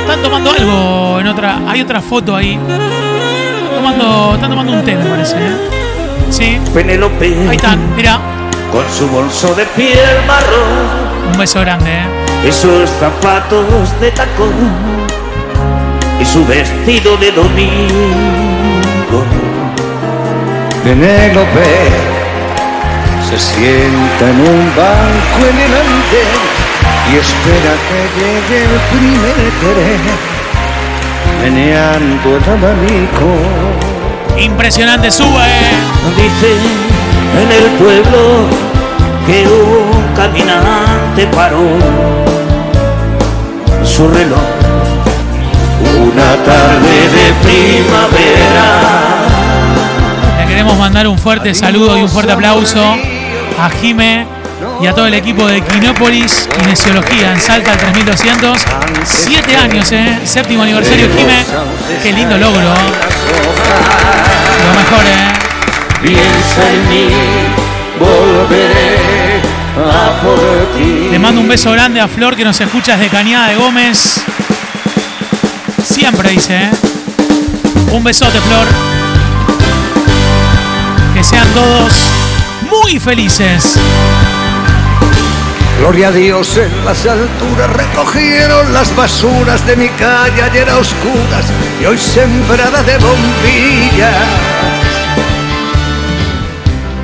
Están 0.00 0.20
tomando 0.22 0.50
algo 0.50 1.20
en 1.20 1.28
otra. 1.28 1.60
Hay 1.68 1.80
otra 1.80 2.00
foto 2.00 2.36
ahí. 2.36 2.58
Tomando, 3.74 4.34
están 4.34 4.50
tomando 4.50 4.72
un 4.72 4.84
té, 4.84 4.94
me 4.96 5.04
parece. 5.04 5.36
¿eh? 5.36 5.56
Sí. 6.30 6.58
Penélope. 6.72 7.34
Ahí 7.48 7.56
están, 7.56 7.94
mira. 7.96 8.18
Con 8.70 8.84
su 8.90 9.08
bolso 9.08 9.54
de 9.54 9.64
piel 9.66 9.98
marrón. 10.26 11.03
Un 11.32 11.38
beso 11.38 11.60
grande, 11.60 11.90
¿eh? 11.90 12.48
Y 12.48 12.52
sus 12.52 12.88
zapatos 13.00 14.00
de 14.00 14.10
tacón. 14.10 14.52
Y 16.20 16.24
su 16.24 16.44
vestido 16.46 17.16
de 17.16 17.32
domingo. 17.32 19.24
Penélope 20.84 22.14
se 23.28 23.38
sienta 23.38 24.28
en 24.28 24.40
un 24.40 24.76
banco 24.76 25.38
en 25.48 25.58
el 25.58 25.72
andén 25.72 26.64
y 27.10 27.16
espera 27.16 27.72
que 27.88 28.00
llegue 28.18 28.58
el 28.64 28.76
primer 28.92 29.40
tren, 29.60 30.02
meneando 31.42 32.36
el 32.36 32.44
abanico. 32.44 33.28
Impresionante, 34.38 35.10
sube. 35.10 35.48
Dice 36.16 36.52
en 37.40 37.48
el 37.50 37.66
pueblo 37.78 38.20
que 39.26 39.46
un 39.48 40.14
caminante 40.14 41.03
paró 41.22 41.78
su 43.84 44.08
reloj 44.08 44.40
una 46.02 46.34
tarde 46.44 47.08
de 47.08 47.32
primavera. 47.44 48.80
Le 50.40 50.46
queremos 50.46 50.76
mandar 50.76 51.06
un 51.06 51.18
fuerte 51.18 51.54
saludo 51.54 51.96
y 51.96 52.02
un 52.02 52.08
fuerte 52.08 52.32
aplauso 52.32 52.82
a 53.60 53.70
Jime 53.80 54.26
y 54.82 54.86
a 54.86 54.92
todo 54.92 55.06
el 55.06 55.14
equipo 55.14 55.46
de 55.46 55.62
Quinópolis 55.62 56.48
Kinesiología 56.58 57.32
en 57.32 57.40
Salta 57.40 57.72
al 57.72 57.78
3200. 57.78 58.58
Siete 59.04 59.56
años, 59.56 59.92
¿eh? 59.92 60.18
Séptimo 60.24 60.64
aniversario, 60.64 61.08
Jime. 61.16 61.44
Qué 62.02 62.12
lindo 62.12 62.36
logro. 62.36 62.74
Lo 64.64 64.74
mejor, 64.80 65.06
¿eh? 65.06 65.32
Piensa 66.02 66.70
en 66.70 66.88
mí, 66.88 67.08
volveré 68.00 69.13
Le 71.10 71.18
mando 71.18 71.40
un 71.40 71.48
beso 71.48 71.72
grande 71.72 72.00
a 72.00 72.08
Flor 72.08 72.36
que 72.36 72.44
nos 72.44 72.60
escucha 72.60 72.96
desde 72.96 73.10
Cañada 73.10 73.48
de 73.48 73.56
Gómez. 73.56 74.24
Siempre 75.84 76.30
dice, 76.30 76.56
¿eh? 76.56 76.70
Un 77.92 78.04
besote, 78.04 78.38
Flor. 78.40 78.66
Que 81.12 81.24
sean 81.24 81.46
todos 81.52 81.92
muy 82.70 82.98
felices. 82.98 83.78
Gloria 85.78 86.08
a 86.08 86.12
Dios 86.12 86.56
en 86.56 86.84
las 86.84 87.04
alturas 87.06 87.70
recogieron 87.70 88.72
las 88.72 88.94
basuras 88.94 89.66
de 89.66 89.76
mi 89.76 89.88
calle 89.88 90.42
ayer 90.42 90.70
a 90.70 90.78
oscuras 90.78 91.46
y 91.80 91.84
hoy 91.84 91.98
sembrada 91.98 92.82
de 92.84 92.96
bombillas. 92.98 94.63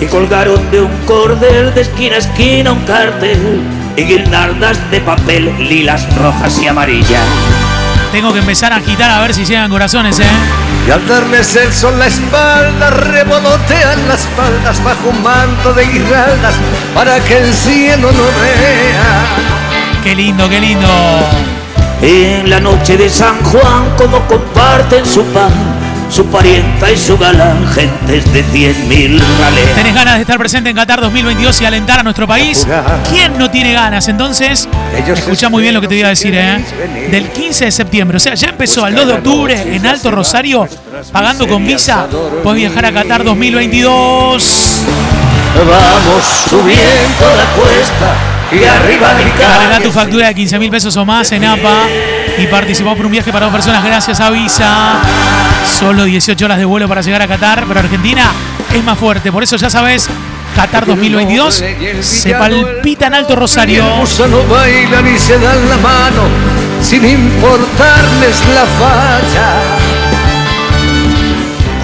Y 0.01 0.07
colgaron 0.07 0.71
de 0.71 0.81
un 0.81 0.91
cordel 1.07 1.75
de 1.75 1.83
esquina 1.83 2.17
a 2.17 2.19
esquina 2.19 2.73
un 2.73 2.81
cartel 2.85 3.61
y 3.97 4.03
guirnaldas 4.03 4.79
de 4.91 5.01
papel 5.01 5.55
lilas, 5.69 6.07
rojas 6.17 6.59
y 6.63 6.69
amarillas. 6.69 7.25
Tengo 8.13 8.33
que 8.33 8.41
empezar 8.41 8.73
a 8.73 8.77
agitar 8.77 9.11
a 9.11 9.21
ver 9.21 9.33
si 9.33 9.45
llegan 9.45 9.71
corazones, 9.71 10.19
¿eh? 10.19 10.25
Y 10.87 10.91
al 10.91 11.07
darles 11.07 11.55
el 11.55 11.73
sol 11.73 11.97
la 11.99 12.07
espalda 12.07 12.91
revolotean 12.91 14.09
las 14.09 14.27
faldas 14.37 14.83
bajo 14.83 15.11
un 15.11 15.23
manto 15.23 15.73
de 15.75 15.87
guirnaldas 15.87 16.55
para 16.95 17.21
que 17.21 17.39
el 17.39 17.55
cielo 17.55 18.11
no 18.11 18.25
vea. 18.41 20.03
Qué 20.03 20.17
lindo, 20.17 20.49
qué 20.49 20.61
lindo. 20.61 20.89
En 22.03 22.49
la 22.49 22.59
noche 22.59 22.97
de 22.97 23.09
San 23.09 23.39
Juan, 23.45 23.95
como 23.97 24.21
comparten 24.27 25.05
su 25.07 25.23
pan, 25.27 25.53
su 26.11 26.27
parienta 26.27 26.91
y 26.91 26.97
su 26.97 27.17
galán, 27.17 27.67
gentes 27.69 28.33
de 28.33 28.43
cien 28.53 28.89
mil 28.89 29.23
galeas. 29.39 29.75
¿Tenés 29.75 29.95
ganas 29.95 30.17
de 30.17 30.23
estar 30.23 30.39
presente 30.39 30.71
en 30.71 30.77
Qatar 30.77 31.01
2022 31.01 31.61
y 31.61 31.65
alentar 31.65 32.01
a 32.01 32.03
nuestro 32.03 32.27
país? 32.27 32.67
¿Quién 33.11 33.39
no 33.39 33.51
tiene 33.51 33.73
ganas? 33.73 34.09
Entonces, 34.09 34.69
escucha 35.07 35.49
muy 35.49 35.63
bien 35.63 35.75
lo 35.75 35.81
que 35.81 35.89
te 35.89 35.95
voy 35.95 36.03
a 36.03 36.09
decir, 36.09 36.35
¿eh? 36.35 36.65
Del 37.11 37.31
15 37.31 37.67
de 37.67 37.71
septiembre, 37.71 38.17
o 38.17 38.21
sea, 38.21 38.35
ya 38.35 38.49
empezó 38.49 38.85
al 38.85 38.95
2 38.95 39.07
de 39.07 39.13
octubre 39.13 39.77
en 39.77 39.87
Alto 39.87 40.11
Rosario, 40.11 40.69
pagando 41.13 41.47
con 41.47 41.65
visa, 41.65 42.07
puedes 42.43 42.61
viajar 42.61 42.87
a 42.87 42.93
Qatar 42.93 43.25
2022. 43.25 44.83
Vamos 45.57 46.25
subiendo 46.49 47.27
la 47.37 47.45
cuesta 47.55 48.30
y 48.53 48.65
arriba 48.65 49.15
mi 49.15 49.23
Arregla 49.45 49.71
calle. 49.71 49.85
tu 49.85 49.93
factura 49.93 50.27
de 50.29 50.35
15 50.35 50.59
mil 50.59 50.71
pesos 50.71 50.97
o 50.97 51.05
más 51.05 51.31
en 51.33 51.45
APA 51.45 51.85
y 52.39 52.47
participamos 52.47 52.97
por 52.97 53.07
un 53.07 53.13
viaje 53.13 53.33
para 53.33 53.47
dos 53.47 53.55
personas 53.55 53.85
gracias 53.85 54.21
a 54.21 54.31
Visa. 54.31 54.99
Solo 55.79 56.05
18 56.05 56.45
horas 56.45 56.59
de 56.59 56.65
vuelo 56.65 56.89
para 56.89 57.01
llegar 57.01 57.23
a 57.23 57.29
Qatar, 57.29 57.65
pero 57.69 57.81
Argentina 57.81 58.31
es 58.75 58.83
más 58.85 58.99
fuerte. 58.99 59.31
Por 59.31 59.43
eso 59.43 59.57
ya 59.57 59.71
sabes, 59.71 60.09
Qatar 60.57 60.87
2022 60.87 61.63
se 62.01 62.35
palpita 62.35 63.07
en 63.07 63.15
Alto 63.15 63.37
Rosario. 63.37 63.85
no 63.85 64.43
bailan 64.55 65.15
y 65.15 65.19
se 65.19 65.39
dan 65.39 65.69
la 65.69 65.77
mano 65.77 66.23
sin 66.83 67.05
importarles 67.05 68.43
la 68.55 68.65
falla. 68.81 69.51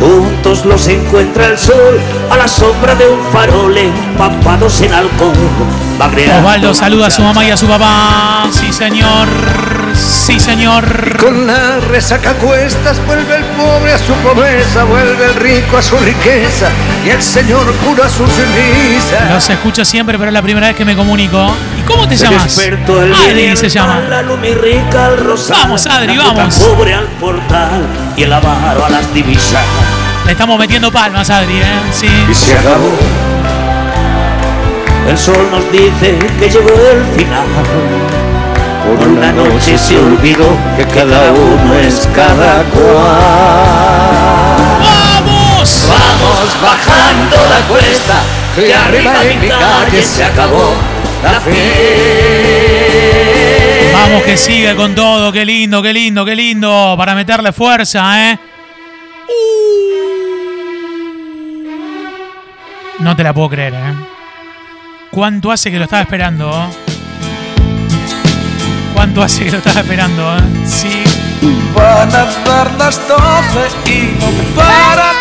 Juntos 0.01 0.65
los 0.67 0.87
encuentra 0.89 1.47
el 1.47 1.59
sol 1.59 1.99
a 2.31 2.37
la 2.37 2.49
sombra 2.49 2.95
de 2.95 3.09
un 3.09 3.25
farol 3.33 3.77
empapados 3.77 4.81
en 4.83 4.93
alcohol. 4.93 5.33
Osvaldo 5.99 6.75
saluda 6.75 7.07
a 7.07 7.11
su 7.11 7.23
mamá 7.23 7.45
y 7.45 7.51
a 7.51 7.57
su 7.57 7.67
papá. 7.67 8.47
Sí, 8.51 8.73
señor. 8.73 9.29
Sí, 9.95 10.39
señor. 10.39 11.17
Con 11.19 11.47
la 11.47 11.79
resaca 11.89 12.35
cuestas 12.35 13.05
vuelve 13.07 13.37
el 13.37 13.45
pobre 13.45 13.93
a 13.93 13.99
su 13.99 14.13
pobreza, 14.15 14.85
vuelve 14.85 15.25
el 15.25 15.35
rico 15.35 15.79
a 15.79 15.83
su 15.83 15.97
riqueza 15.97 16.69
y 17.05 17.11
el 17.11 17.23
Señor 17.23 17.73
cura 17.77 18.09
sus 18.09 18.31
cenizas. 18.31 19.31
Los 19.31 19.49
escucho 19.49 19.85
siempre, 19.85 20.19
pero 20.19 20.31
es 20.31 20.35
la 20.35 20.43
primera 20.43 20.67
vez 20.67 20.77
que 20.77 20.85
me 20.85 20.95
comunico. 20.95 21.51
¿Y 21.79 21.83
cómo 21.83 22.07
te 22.07 22.17
llamas? 22.17 22.59
Adri 22.59 23.47
y 23.53 23.57
se 23.57 23.69
llama. 23.69 24.01
La 24.01 24.23
rica 24.23 25.07
al 25.07 25.19
rosal. 25.25 25.57
Vamos, 25.63 25.87
Adri, 25.87 26.17
vamos. 26.17 26.55
pobre 26.57 26.95
al 26.95 27.07
portal 27.21 27.87
y 28.17 28.23
el 28.25 28.33
avaro 28.33 28.85
a 28.85 28.91
las 28.91 29.15
divisas. 29.15 29.65
Le 30.27 30.33
estamos 30.33 30.59
metiendo 30.59 30.93
palmas, 30.93 31.31
Adri, 31.31 31.59
¿eh? 31.59 31.81
Sí. 31.93 32.09
Y 32.31 32.35
se 32.35 32.59
acabó. 32.59 33.36
El 35.09 35.17
sol 35.17 35.51
nos 35.51 35.71
dice 35.71 36.19
que 36.39 36.51
llegó 36.51 36.69
el 36.69 37.05
final. 37.17 37.47
Por 38.87 39.09
una 39.09 39.33
noche 39.33 39.79
se 39.79 39.97
olvidó 39.99 40.49
que 40.77 40.85
cada 40.87 41.33
uno 41.33 41.75
es 41.79 42.09
cada 42.15 42.63
cual. 42.65 42.85
¡Vamos! 44.81 45.89
Vamos 45.89 46.61
bajando 46.61 47.37
la 47.49 47.61
cuesta, 47.69 48.23
que 48.55 48.75
arriba 48.75 49.25
de 49.25 49.35
mi 49.37 49.49
calle 49.49 50.03
se 50.03 50.25
acabó 50.25 50.75
la 51.23 51.41
fe. 51.41 52.73
Vamos 53.93 54.23
que 54.23 54.37
sigue 54.37 54.75
con 54.77 54.95
todo, 54.95 55.33
qué 55.33 55.45
lindo, 55.45 55.83
qué 55.83 55.93
lindo, 55.93 56.25
qué 56.25 56.37
lindo, 56.37 56.95
para 56.99 57.15
meterle 57.15 57.53
fuerza, 57.53 58.31
¿eh? 58.31 58.39
No 62.99 63.15
te 63.15 63.23
la 63.23 63.33
puedo 63.33 63.51
creer, 63.51 63.75
¿eh? 63.75 64.16
¿Cuánto 65.17 65.51
hace 65.51 65.71
que 65.71 65.79
lo 65.79 65.85
estaba 65.85 66.03
esperando? 66.03 66.53
¿Cuánto 68.93 69.23
hace 69.23 69.47
que 69.47 69.51
lo 69.51 69.57
estaba 69.57 69.81
esperando? 69.81 70.37
Sí. 70.67 71.05
Van 71.75 72.15
a 72.15 72.27
dar 72.45 72.71
las 72.73 73.09
doce 73.09 73.91
y 73.91 74.15
no 74.21 74.27
para 74.55 75.17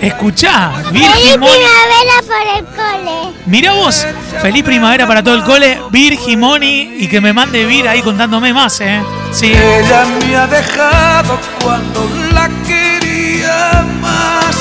Escuchá, 0.00 0.72
Feliz 0.84 0.92
Virgin 0.92 1.40
Money. 1.40 1.58
primavera 1.58 2.22
por 2.26 2.46
el 2.56 2.64
cole. 2.76 3.34
Mirá 3.46 3.72
vos, 3.72 4.06
feliz 4.40 4.64
primavera 4.64 5.06
para 5.06 5.22
todo 5.22 5.34
el 5.34 5.44
cole, 5.44 5.80
Virgin 5.90 6.40
Money, 6.40 6.96
y 6.98 7.08
que 7.08 7.20
me 7.20 7.32
mande 7.32 7.64
Vir 7.64 7.88
ahí 7.88 8.02
contándome 8.02 8.52
más, 8.52 8.80
¿eh? 8.80 9.02
Sí. 9.32 9.52
Ella 9.52 10.04
me 10.20 10.36
ha 10.36 10.46
dejado 10.46 11.38
cuando 11.62 12.08
la 12.32 12.48
quería 12.66 13.84
más. 14.00 14.56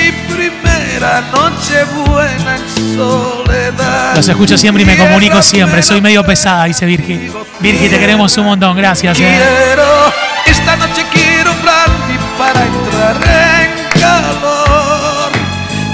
mi 0.00 0.10
primera 0.34 1.20
noche 1.32 1.84
buena 2.06 2.56
en 2.56 2.96
soledad. 2.96 4.16
Los 4.16 4.28
escucho 4.28 4.56
siempre 4.56 4.82
y 4.82 4.86
me 4.86 4.96
comunico 4.96 5.42
siempre. 5.42 5.82
Soy 5.82 6.00
medio 6.00 6.24
pesada, 6.24 6.64
dice 6.64 6.86
Virgi. 6.86 7.30
Virgi, 7.60 7.88
te 7.88 7.98
queremos 7.98 8.36
un 8.38 8.46
montón. 8.46 8.76
Gracias. 8.76 9.18
eh. 9.20 9.22
Quiero, 9.22 10.12
esta 10.46 10.76
noche 10.76 11.04
quiero 11.12 11.50
brandy 11.62 12.18
para 12.38 12.64
entrar 12.64 13.16
en 13.16 14.00
calor. 14.00 15.30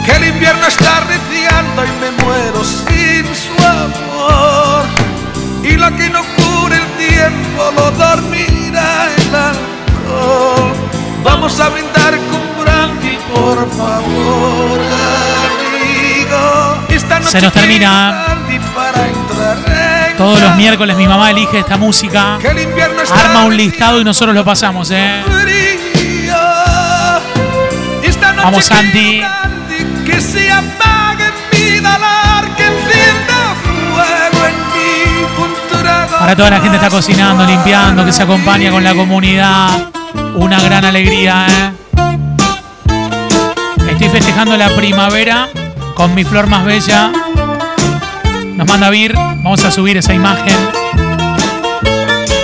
Que 0.04 0.12
el 0.12 0.24
invierno 0.28 0.66
está 0.68 0.98
arreciando 0.98 1.84
y 1.84 1.90
me 2.00 2.24
muero 2.24 2.62
sin 2.64 3.26
su 3.34 3.66
amor. 3.66 4.84
Y 5.64 5.72
lo 5.76 5.90
que 5.96 6.08
no 6.10 6.20
cure 6.36 6.76
el 6.76 7.06
tiempo 7.08 7.72
lo 7.76 7.90
dormirá 7.90 9.08
el 9.16 9.34
alcohol. 9.34 10.72
Vamos 11.24 11.58
a 11.58 11.68
brindar 11.70 11.95
por 13.36 13.70
favor, 13.70 14.80
amigo. 15.72 17.28
Se 17.28 17.40
nos 17.40 17.52
termina. 17.52 18.24
Todos 20.16 20.40
los 20.40 20.56
miércoles 20.56 20.96
mi 20.96 21.06
mamá 21.06 21.30
elige 21.30 21.58
esta 21.58 21.76
música. 21.76 22.38
Arma 23.12 23.44
un 23.44 23.56
listado 23.56 24.00
y 24.00 24.04
nosotros 24.04 24.34
lo 24.34 24.44
pasamos, 24.44 24.90
¿eh? 24.90 25.22
Vamos, 28.42 28.64
Santi. 28.64 29.22
Que 30.04 30.20
se 30.20 30.50
apague 30.50 31.24
mi 31.52 31.80
dolor, 31.80 32.48
que 32.56 32.64
encienda 32.64 33.54
fuego 33.62 34.46
en 34.46 34.56
mí. 34.72 35.26
Un 35.38 35.82
trago 35.82 36.18
Para 36.18 36.36
toda 36.36 36.50
la 36.50 36.60
gente 36.60 36.78
que 36.78 36.84
está 36.84 36.90
cocinando, 36.90 37.44
limpiando, 37.44 38.04
que 38.04 38.12
se 38.12 38.22
acompaña 38.22 38.70
con 38.70 38.84
la 38.84 38.94
comunidad. 38.94 39.90
Una 40.36 40.60
gran 40.60 40.84
alegría, 40.84 41.46
¿eh? 41.48 41.85
Estoy 44.06 44.20
festejando 44.20 44.56
la 44.56 44.68
primavera 44.76 45.48
con 45.96 46.14
mi 46.14 46.22
flor 46.22 46.46
más 46.46 46.64
bella. 46.64 47.10
Nos 48.54 48.68
manda 48.68 48.88
Vir. 48.88 49.12
Vamos 49.14 49.64
a 49.64 49.72
subir 49.72 49.96
esa 49.96 50.14
imagen. 50.14 50.54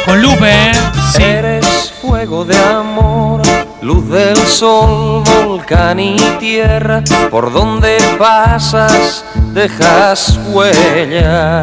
Con 0.05 0.21
Lupe, 0.21 0.51
¿eh? 0.51 0.73
Sí. 1.15 1.23
Eres 1.23 1.95
fuego 2.03 2.45
de 2.45 2.59
amor, 2.59 3.43
luz 3.81 4.09
del 4.09 4.37
sol, 4.39 5.23
volcán 5.45 6.01
y 6.01 6.17
tierra. 6.41 7.01
Por 7.31 7.53
donde 7.53 7.97
pasas, 8.19 9.25
dejas 9.55 10.41
huella. 10.49 11.61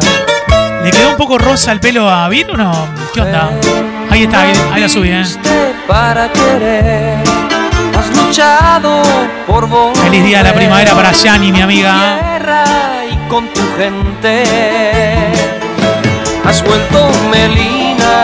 ¿Le 0.82 0.90
quedó 0.92 1.10
un 1.10 1.16
poco 1.18 1.36
rosa 1.36 1.72
el 1.72 1.80
pelo 1.80 2.08
a 2.08 2.26
Vir 2.30 2.50
o 2.50 2.56
no? 2.56 2.72
¿Qué 3.12 3.20
onda? 3.20 3.50
Ahí 4.08 4.22
está, 4.22 4.44
ahí, 4.44 4.52
ahí 4.72 4.80
la 4.80 4.88
subí, 4.88 5.10
¿eh? 5.10 5.24
Para 5.86 6.32
querer, 6.32 7.22
has 8.00 8.16
luchado 8.16 9.02
por 9.46 9.66
volver. 9.68 10.02
Feliz 10.04 10.24
día 10.24 10.38
de 10.38 10.44
la 10.44 10.54
primavera 10.54 10.94
para 10.94 11.12
Yani, 11.12 11.52
mi 11.52 11.60
amiga. 11.60 12.18
y 13.10 13.16
con 13.28 13.48
tu 13.52 13.60
gente 13.76 14.44
has 16.44 16.62
vuelto 16.64 17.10
Melina. 17.30 18.16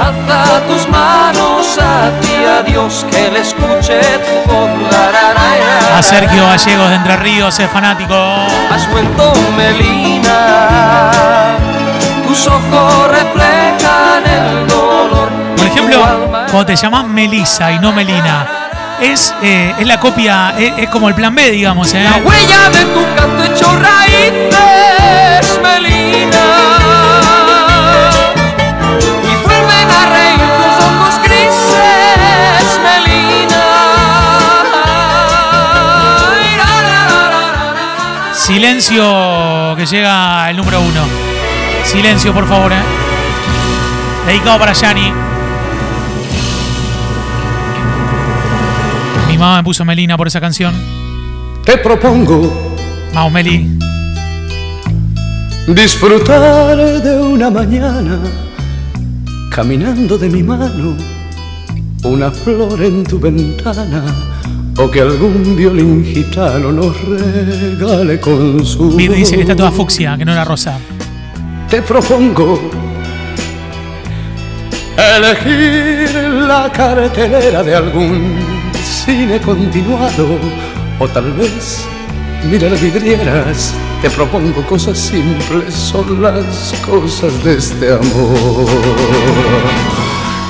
Alza 0.00 0.60
tus 0.68 0.88
manos 0.88 1.78
hacia 1.78 2.62
Dios 2.62 3.06
que 3.10 3.30
le 3.30 3.40
escuche 3.40 4.00
tu 4.26 4.50
voz. 4.50 4.70
A 5.96 6.02
Sergio 6.02 6.46
Gallegos 6.46 6.88
de 6.88 6.94
Entre 6.96 7.16
Ríos, 7.16 7.58
es 7.58 7.70
fanático. 7.70 8.14
Has 8.72 8.90
vuelto 8.90 9.32
Melina. 9.56 10.38
Tus 12.26 12.46
ojos 12.46 13.08
reflejan 13.08 14.22
el 14.26 14.66
dolor. 14.68 14.99
Cuando 16.50 16.66
te 16.66 16.74
llamas 16.74 17.06
Melissa 17.06 17.70
y 17.70 17.78
no 17.78 17.92
Melina, 17.92 18.44
es, 19.00 19.32
eh, 19.40 19.72
es 19.78 19.86
la 19.86 20.00
copia, 20.00 20.52
es, 20.58 20.72
es 20.78 20.88
como 20.88 21.08
el 21.08 21.14
plan 21.14 21.32
B, 21.32 21.48
digamos, 21.52 21.94
¿eh? 21.94 22.02
La 22.02 22.16
huella 22.16 22.68
de 22.70 22.84
tu 22.86 23.04
canto 23.14 23.44
hecho 23.44 23.72
raíces, 23.76 25.60
Melina. 25.62 26.44
Y 29.22 29.36
vuelven 29.46 29.90
a 29.90 30.06
reír 30.12 30.40
tus 30.40 30.74
ojos 30.84 31.20
grises, 31.22 32.80
Melina. 32.82 33.64
Silencio 38.34 39.76
que 39.76 39.86
llega 39.86 40.50
el 40.50 40.56
número 40.56 40.80
uno. 40.80 41.06
Silencio, 41.84 42.34
por 42.34 42.48
favor, 42.48 42.72
¿eh? 42.72 42.82
Dedicado 44.26 44.58
para 44.58 44.72
Yani. 44.72 45.29
Mamá 49.40 49.56
me 49.56 49.64
puso 49.64 49.84
Melina 49.84 50.16
por 50.16 50.26
esa 50.28 50.40
canción. 50.40 50.74
Te 51.64 51.78
propongo 51.78 52.76
Vamos, 53.12 53.32
Meli. 53.32 53.78
disfrutar 55.66 56.76
de 56.76 57.20
una 57.20 57.50
mañana 57.50 58.18
caminando 59.50 60.16
de 60.16 60.28
mi 60.28 60.42
mano, 60.42 60.96
una 62.04 62.30
flor 62.30 62.80
en 62.82 63.02
tu 63.04 63.18
ventana 63.18 64.04
o 64.78 64.90
que 64.90 65.00
algún 65.00 65.56
violín 65.56 66.04
gitano 66.04 66.70
nos 66.70 66.96
regale 67.02 68.20
con 68.20 68.64
su 68.64 68.90
Vir 68.96 69.12
dice 69.12 69.34
que 69.36 69.42
está 69.42 69.56
toda 69.56 69.72
fucsia, 69.72 70.16
que 70.16 70.24
no 70.24 70.32
era 70.32 70.44
rosa. 70.44 70.78
Te 71.68 71.82
propongo 71.82 72.70
elegir 74.96 76.14
la 76.46 76.70
cartelera 76.72 77.62
de 77.62 77.74
algún 77.74 78.59
cine 79.04 79.40
continuado 79.40 80.38
o 80.98 81.08
tal 81.08 81.32
vez 81.32 81.86
mirar 82.50 82.76
vidrieras. 82.78 83.72
Te 84.02 84.10
propongo 84.10 84.62
cosas 84.66 84.98
simples, 84.98 85.74
son 85.74 86.22
las 86.22 86.74
cosas 86.84 87.32
de 87.44 87.56
este 87.56 87.92
amor. 87.92 88.66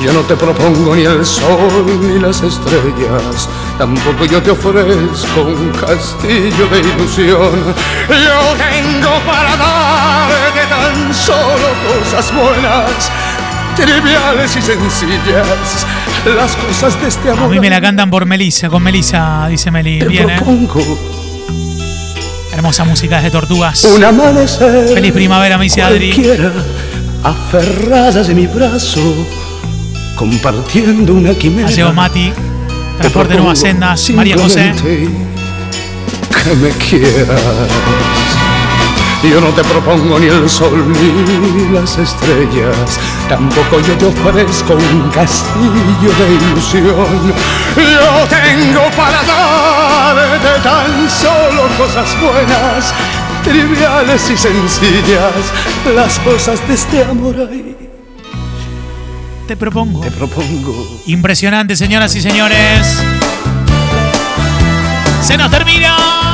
Yo 0.02 0.12
no 0.12 0.20
te 0.20 0.34
propongo 0.34 0.96
ni 0.96 1.02
el 1.02 1.24
sol 1.24 2.00
ni 2.00 2.18
las 2.18 2.42
estrellas, 2.42 3.48
tampoco 3.76 4.24
yo 4.24 4.42
te 4.42 4.50
ofrezco 4.50 5.42
un 5.42 5.70
castillo 5.72 6.66
de 6.72 6.80
ilusión. 6.80 7.74
Yo 8.08 8.40
tengo 8.56 9.12
para 9.26 9.56
darte 9.56 10.66
tan 10.68 11.14
solo 11.14 11.68
cosas 11.86 12.32
buenas, 12.34 13.10
triviales 13.76 14.56
y 14.56 14.62
sencillas, 14.62 15.86
las 16.26 16.54
cosas 16.56 17.00
de 17.00 17.08
este 17.08 17.30
A 17.30 17.32
amor. 17.32 17.48
mí 17.50 17.60
me 17.60 17.70
la 17.70 17.80
cantan 17.80 18.10
por 18.10 18.26
Melissa, 18.26 18.68
con 18.68 18.82
Melissa, 18.82 19.46
dice 19.48 19.70
Meli. 19.70 20.00
Bien, 20.04 20.28
¿eh? 20.30 20.34
propongo 20.36 20.80
Hermosa 22.52 22.84
música 22.84 23.16
desde 23.16 23.30
Tortugas. 23.30 23.84
un 23.84 24.04
amanecer. 24.04 24.88
Feliz 24.92 25.12
primavera, 25.12 25.56
me 25.56 25.64
dice 25.64 25.82
Adri. 25.82 26.12
Aferradas 27.22 28.26
de 28.28 28.34
mi 28.34 28.46
brazo, 28.46 29.00
compartiendo 30.16 31.14
una 31.14 31.32
quimera. 31.34 31.92
Mati. 31.92 32.32
Transporte 32.98 33.36
Nuevas 33.36 33.58
Sendas. 33.60 34.10
María 34.10 34.36
José. 34.36 34.72
Que 34.82 36.54
me 36.56 36.70
quieras. 36.70 37.40
Yo 39.22 39.40
no 39.40 39.48
te 39.48 39.62
propongo 39.64 40.18
ni 40.18 40.26
el 40.26 40.48
sol 40.48 40.92
ni 40.92 41.74
las 41.74 41.98
estrellas, 41.98 42.98
tampoco 43.30 43.80
yo 43.80 43.96
te 43.96 44.06
ofrezco 44.06 44.74
un 44.74 45.08
castillo 45.10 46.10
de 46.18 46.34
ilusión. 46.34 47.32
Yo 47.76 48.26
tengo 48.28 48.90
para 48.96 49.22
darte 49.22 50.60
tan 50.64 51.08
solo 51.08 51.68
cosas 51.78 52.08
buenas, 52.20 52.92
triviales 53.44 54.30
y 54.30 54.36
sencillas, 54.36 55.32
las 55.94 56.18
cosas 56.18 56.66
de 56.66 56.74
este 56.74 57.04
amor 57.04 57.36
ahí. 57.48 57.76
Te 59.46 59.56
propongo. 59.56 60.00
Te 60.00 60.10
propongo. 60.10 61.00
Impresionante, 61.06 61.76
señoras 61.76 62.12
y 62.16 62.20
señores. 62.20 63.00
Se 65.22 65.36
nos 65.36 65.50
termina. 65.52 66.29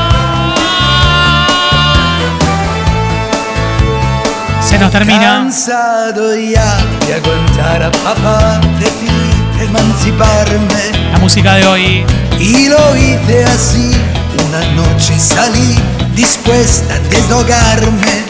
Se 4.76 4.82
nos 4.82 4.92
termina. 4.92 5.38
Cansado 5.38 6.36
ya 6.36 6.76
de 7.06 7.14
aguantar 7.14 7.82
a 7.82 7.90
papá 7.90 8.60
emanciparme. 9.58 11.10
La 11.12 11.18
música 11.18 11.54
de 11.54 11.66
hoy. 11.66 12.04
Y 12.38 12.68
lo 12.68 12.94
hice 12.94 13.42
así. 13.44 13.92
Una 14.46 14.60
noche 14.74 15.18
salí 15.18 15.76
dispuesta 16.14 16.94
a 16.94 16.98
deshogarme. 17.08 18.24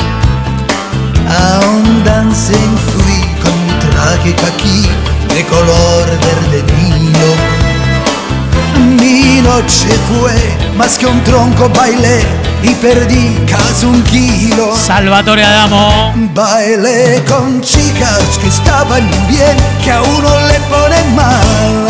A 1.28 1.66
un 1.66 2.04
dancing 2.04 2.76
fui 2.92 3.20
con 3.42 3.66
mi 3.66 3.72
traje 3.90 4.32
caqui 4.36 4.88
de 5.34 5.44
color 5.46 6.06
verde 6.06 6.62
nilo. 6.76 7.34
Mi 9.00 9.40
noche 9.42 9.88
fue 10.06 10.76
más 10.76 10.96
que 10.96 11.06
un 11.06 11.20
tronco 11.24 11.68
bailé 11.70 12.45
y 12.62 12.74
perdí 12.74 13.36
casi 13.48 13.86
un 13.86 14.02
kilo. 14.02 14.74
Salvatore 14.76 15.44
Adamo. 15.44 16.12
Bailé 16.34 17.22
con 17.28 17.60
chicas 17.60 18.38
que 18.40 18.48
estaban 18.48 19.06
muy 19.06 19.18
bien, 19.28 19.56
que 19.82 19.92
a 19.92 20.02
uno 20.02 20.40
le 20.48 20.60
ponen 20.60 21.14
mal. 21.14 21.86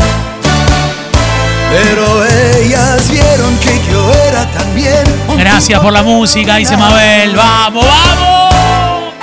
Pero 1.70 2.24
ellas 2.60 3.10
vieron 3.10 3.56
que 3.58 3.80
yo 3.90 4.12
era 4.28 4.46
también 4.52 5.04
Gracias 5.36 5.80
por 5.80 5.92
la 5.92 6.02
música, 6.02 6.56
dice 6.56 6.76
Mabel. 6.76 7.34
¡Vamos, 7.34 7.84
vamos! 7.84 9.14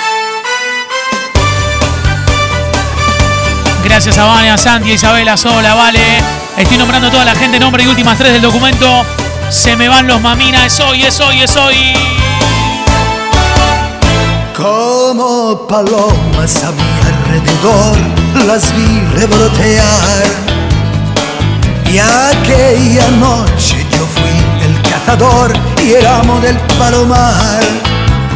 Gracias 3.83 4.17
a 4.17 4.25
Vania, 4.25 4.57
Santi, 4.57 4.91
Isabela, 4.91 5.37
Sola, 5.37 5.75
Vale. 5.75 6.17
Estoy 6.57 6.77
nombrando 6.77 7.07
a 7.07 7.11
toda 7.11 7.25
la 7.25 7.35
gente, 7.35 7.59
nombre 7.59 7.83
y 7.83 7.87
últimas 7.87 8.17
tres 8.17 8.33
del 8.33 8.41
documento. 8.41 9.05
Se 9.49 9.75
me 9.75 9.87
van 9.87 10.07
los 10.07 10.21
maminas, 10.21 10.65
es 10.65 10.79
hoy, 10.79 11.03
es 11.03 11.19
hoy, 11.19 11.41
es 11.41 11.55
hoy. 11.55 11.93
Como 14.55 15.67
palomas 15.67 16.63
a 16.63 16.71
mi 16.71 16.83
alrededor 17.07 17.97
las 18.45 18.75
vi 18.75 18.99
revolotear. 19.15 20.25
Y 21.91 21.97
aquella 21.99 23.09
noche 23.19 23.85
yo 23.91 24.05
fui 24.05 24.65
el 24.65 24.81
cazador 24.81 25.53
y 25.83 25.93
el 25.93 26.05
amo 26.05 26.39
del 26.39 26.57
palomar. 26.79 27.63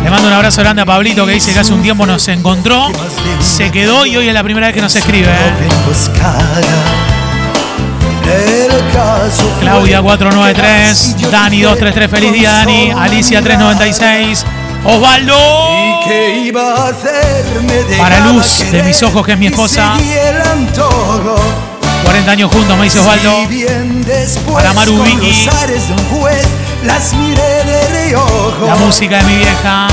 Le 0.04 0.10
mando 0.12 0.28
un 0.28 0.34
abrazo 0.34 0.62
grande 0.62 0.84
a 0.84 0.86
Pablito 0.86 1.26
que 1.26 1.34
dice 1.34 1.54
que 1.54 1.60
hace 1.60 1.74
un 1.74 1.82
tiempo 1.82 2.06
nos 2.06 2.28
encontró, 2.28 2.92
se 3.42 3.72
quedó 3.72 4.06
y 4.06 4.16
hoy 4.16 4.28
es 4.28 4.34
la 4.34 4.44
primera 4.44 4.68
vez 4.68 4.76
que 4.76 4.82
nos 4.82 4.96
escribe. 4.96 5.28
¿eh? 5.28 7.17
Claudia 9.60 10.02
493, 10.02 11.16
que 11.20 11.28
Dani 11.28 11.58
dije 11.58 11.64
233, 11.64 12.10
feliz 12.10 12.32
día 12.34 12.52
Dani, 12.52 12.92
Alicia 12.92 13.42
396, 13.42 14.46
Osvaldo. 14.84 15.36
Y 15.36 16.08
que 16.08 16.38
iba 16.46 16.74
a 16.74 16.90
hacerme 16.90 17.74
de 17.90 17.98
Para 17.98 18.20
Luz, 18.22 18.72
de 18.72 18.84
mis 18.84 19.02
ojos, 19.04 19.26
que 19.26 19.34
es 19.34 19.38
mi 19.38 19.48
esposa. 19.48 19.94
seguí 19.98 20.12
el 20.14 20.42
antojo. 20.42 21.36
40 22.04 22.32
años 22.32 22.52
juntos, 22.52 22.78
me 22.78 22.86
dice 22.86 23.00
Osvaldo. 23.00 23.48
Para 24.54 24.74
Maru 24.74 25.04
Vicky. 25.04 25.50
La 28.66 28.76
música 28.76 29.18
de 29.18 29.24
mi 29.26 29.38
vieja. 29.38 29.88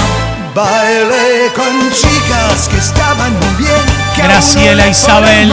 Bailé 0.54 1.50
con 1.54 1.90
chicas 1.90 2.68
que 2.68 2.78
estaban 2.78 3.32
muy 3.40 3.64
bien. 3.64 3.82
Graciela 4.16 4.86
Isabel. 4.86 5.52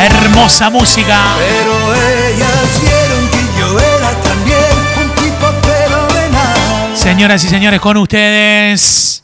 Hermosa 0.00 0.70
música. 0.70 1.34
Pero 1.36 1.94
ellas 1.94 2.80
vieron 2.80 3.28
que 3.28 3.58
yo 3.58 3.78
era 3.78 4.10
también 4.22 4.72
un 4.96 5.10
tipo 5.14 5.46
fenomenal. 5.60 6.96
Señoras 6.96 7.44
y 7.44 7.48
señores, 7.48 7.80
con 7.80 7.98
ustedes 7.98 9.22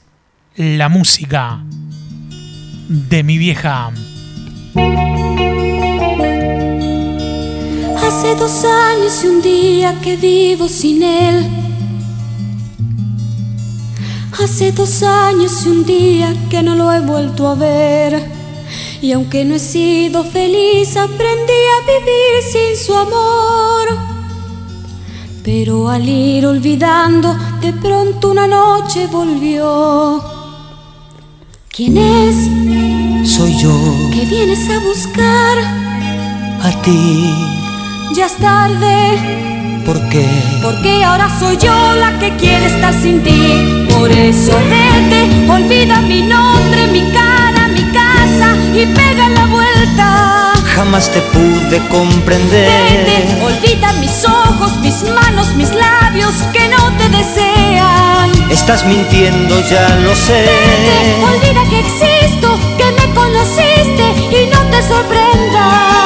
la 0.57 0.91
música 0.91 1.61
de 2.89 3.23
mi 3.23 3.39
vieja. 3.39 3.91
Hace 8.07 8.35
dos 8.37 8.65
años 8.65 9.25
y 9.25 9.27
un 9.29 9.43
día 9.43 9.95
que 10.03 10.17
vivo 10.17 10.69
sin 10.69 11.03
él. 11.03 11.47
Hace 14.43 14.73
dos 14.73 15.03
años 15.03 15.65
y 15.65 15.69
un 15.71 15.87
día 15.87 16.35
que 16.51 16.63
no 16.63 16.75
lo 16.75 16.93
he 16.93 17.01
vuelto 17.01 17.49
a 17.49 17.55
ver. 17.55 18.36
Y 19.01 19.13
aunque 19.13 19.45
no 19.45 19.55
he 19.55 19.59
sido 19.59 20.25
feliz, 20.25 20.97
aprendí 20.97 21.61
a 21.77 21.79
vivir 21.87 22.43
sin 22.53 22.85
su 22.87 22.95
amor. 22.95 23.89
Pero 25.45 25.89
al 25.89 26.09
ir 26.09 26.47
olvidando, 26.47 27.37
de 27.61 27.73
pronto 27.73 28.31
una 28.31 28.47
noche 28.47 29.07
volvió. 29.07 30.23
¿Quién 31.75 31.99
es? 31.99 33.31
Soy 33.31 33.57
yo, 33.59 33.71
¿Qué 34.13 34.25
vienes 34.25 34.69
a 34.71 34.79
buscar? 34.81 35.59
a 36.63 36.83
ti, 36.83 37.31
Ya 38.15 38.27
es 38.27 38.37
tarde. 38.37 39.83
¿por 39.85 40.09
qué? 40.09 40.27
Porque 40.63 41.05
ahora 41.05 41.29
soy 41.39 41.57
yo 41.59 41.73
la 41.95 42.19
que 42.19 42.35
quiere 42.37 42.67
estar 42.67 42.93
sin 42.95 43.23
ti. 43.23 43.87
Por 43.91 44.11
eso 44.11 44.53
vete, 44.69 45.49
olvida 45.49 46.01
mi 46.01 46.23
nombre, 46.23 46.87
mi 46.91 47.03
cara, 47.13 47.36
y 48.79 48.87
pega 48.87 49.29
la 49.31 49.47
vuelta. 49.47 50.53
Jamás 50.75 51.11
te 51.11 51.21
pude 51.23 51.71
Vete, 51.71 51.89
comprender. 51.89 52.69
olvida 53.43 53.93
mis 53.95 54.25
ojos, 54.27 54.77
mis 54.81 55.03
manos, 55.05 55.55
mis 55.55 55.71
labios 55.73 56.35
que 56.53 56.69
no 56.69 56.93
te 56.99 57.09
desean. 57.09 58.31
Estás 58.51 58.85
mintiendo, 58.85 59.59
ya 59.71 59.89
lo 60.05 60.15
sé. 60.15 60.45
Vete, 60.45 61.25
olvida 61.25 61.63
que 61.71 61.79
existo, 61.81 62.59
que 62.77 62.85
me 62.93 63.15
conociste 63.15 64.05
y 64.31 64.47
no 64.53 64.61
te 64.71 64.83
sorprendas. 64.83 66.06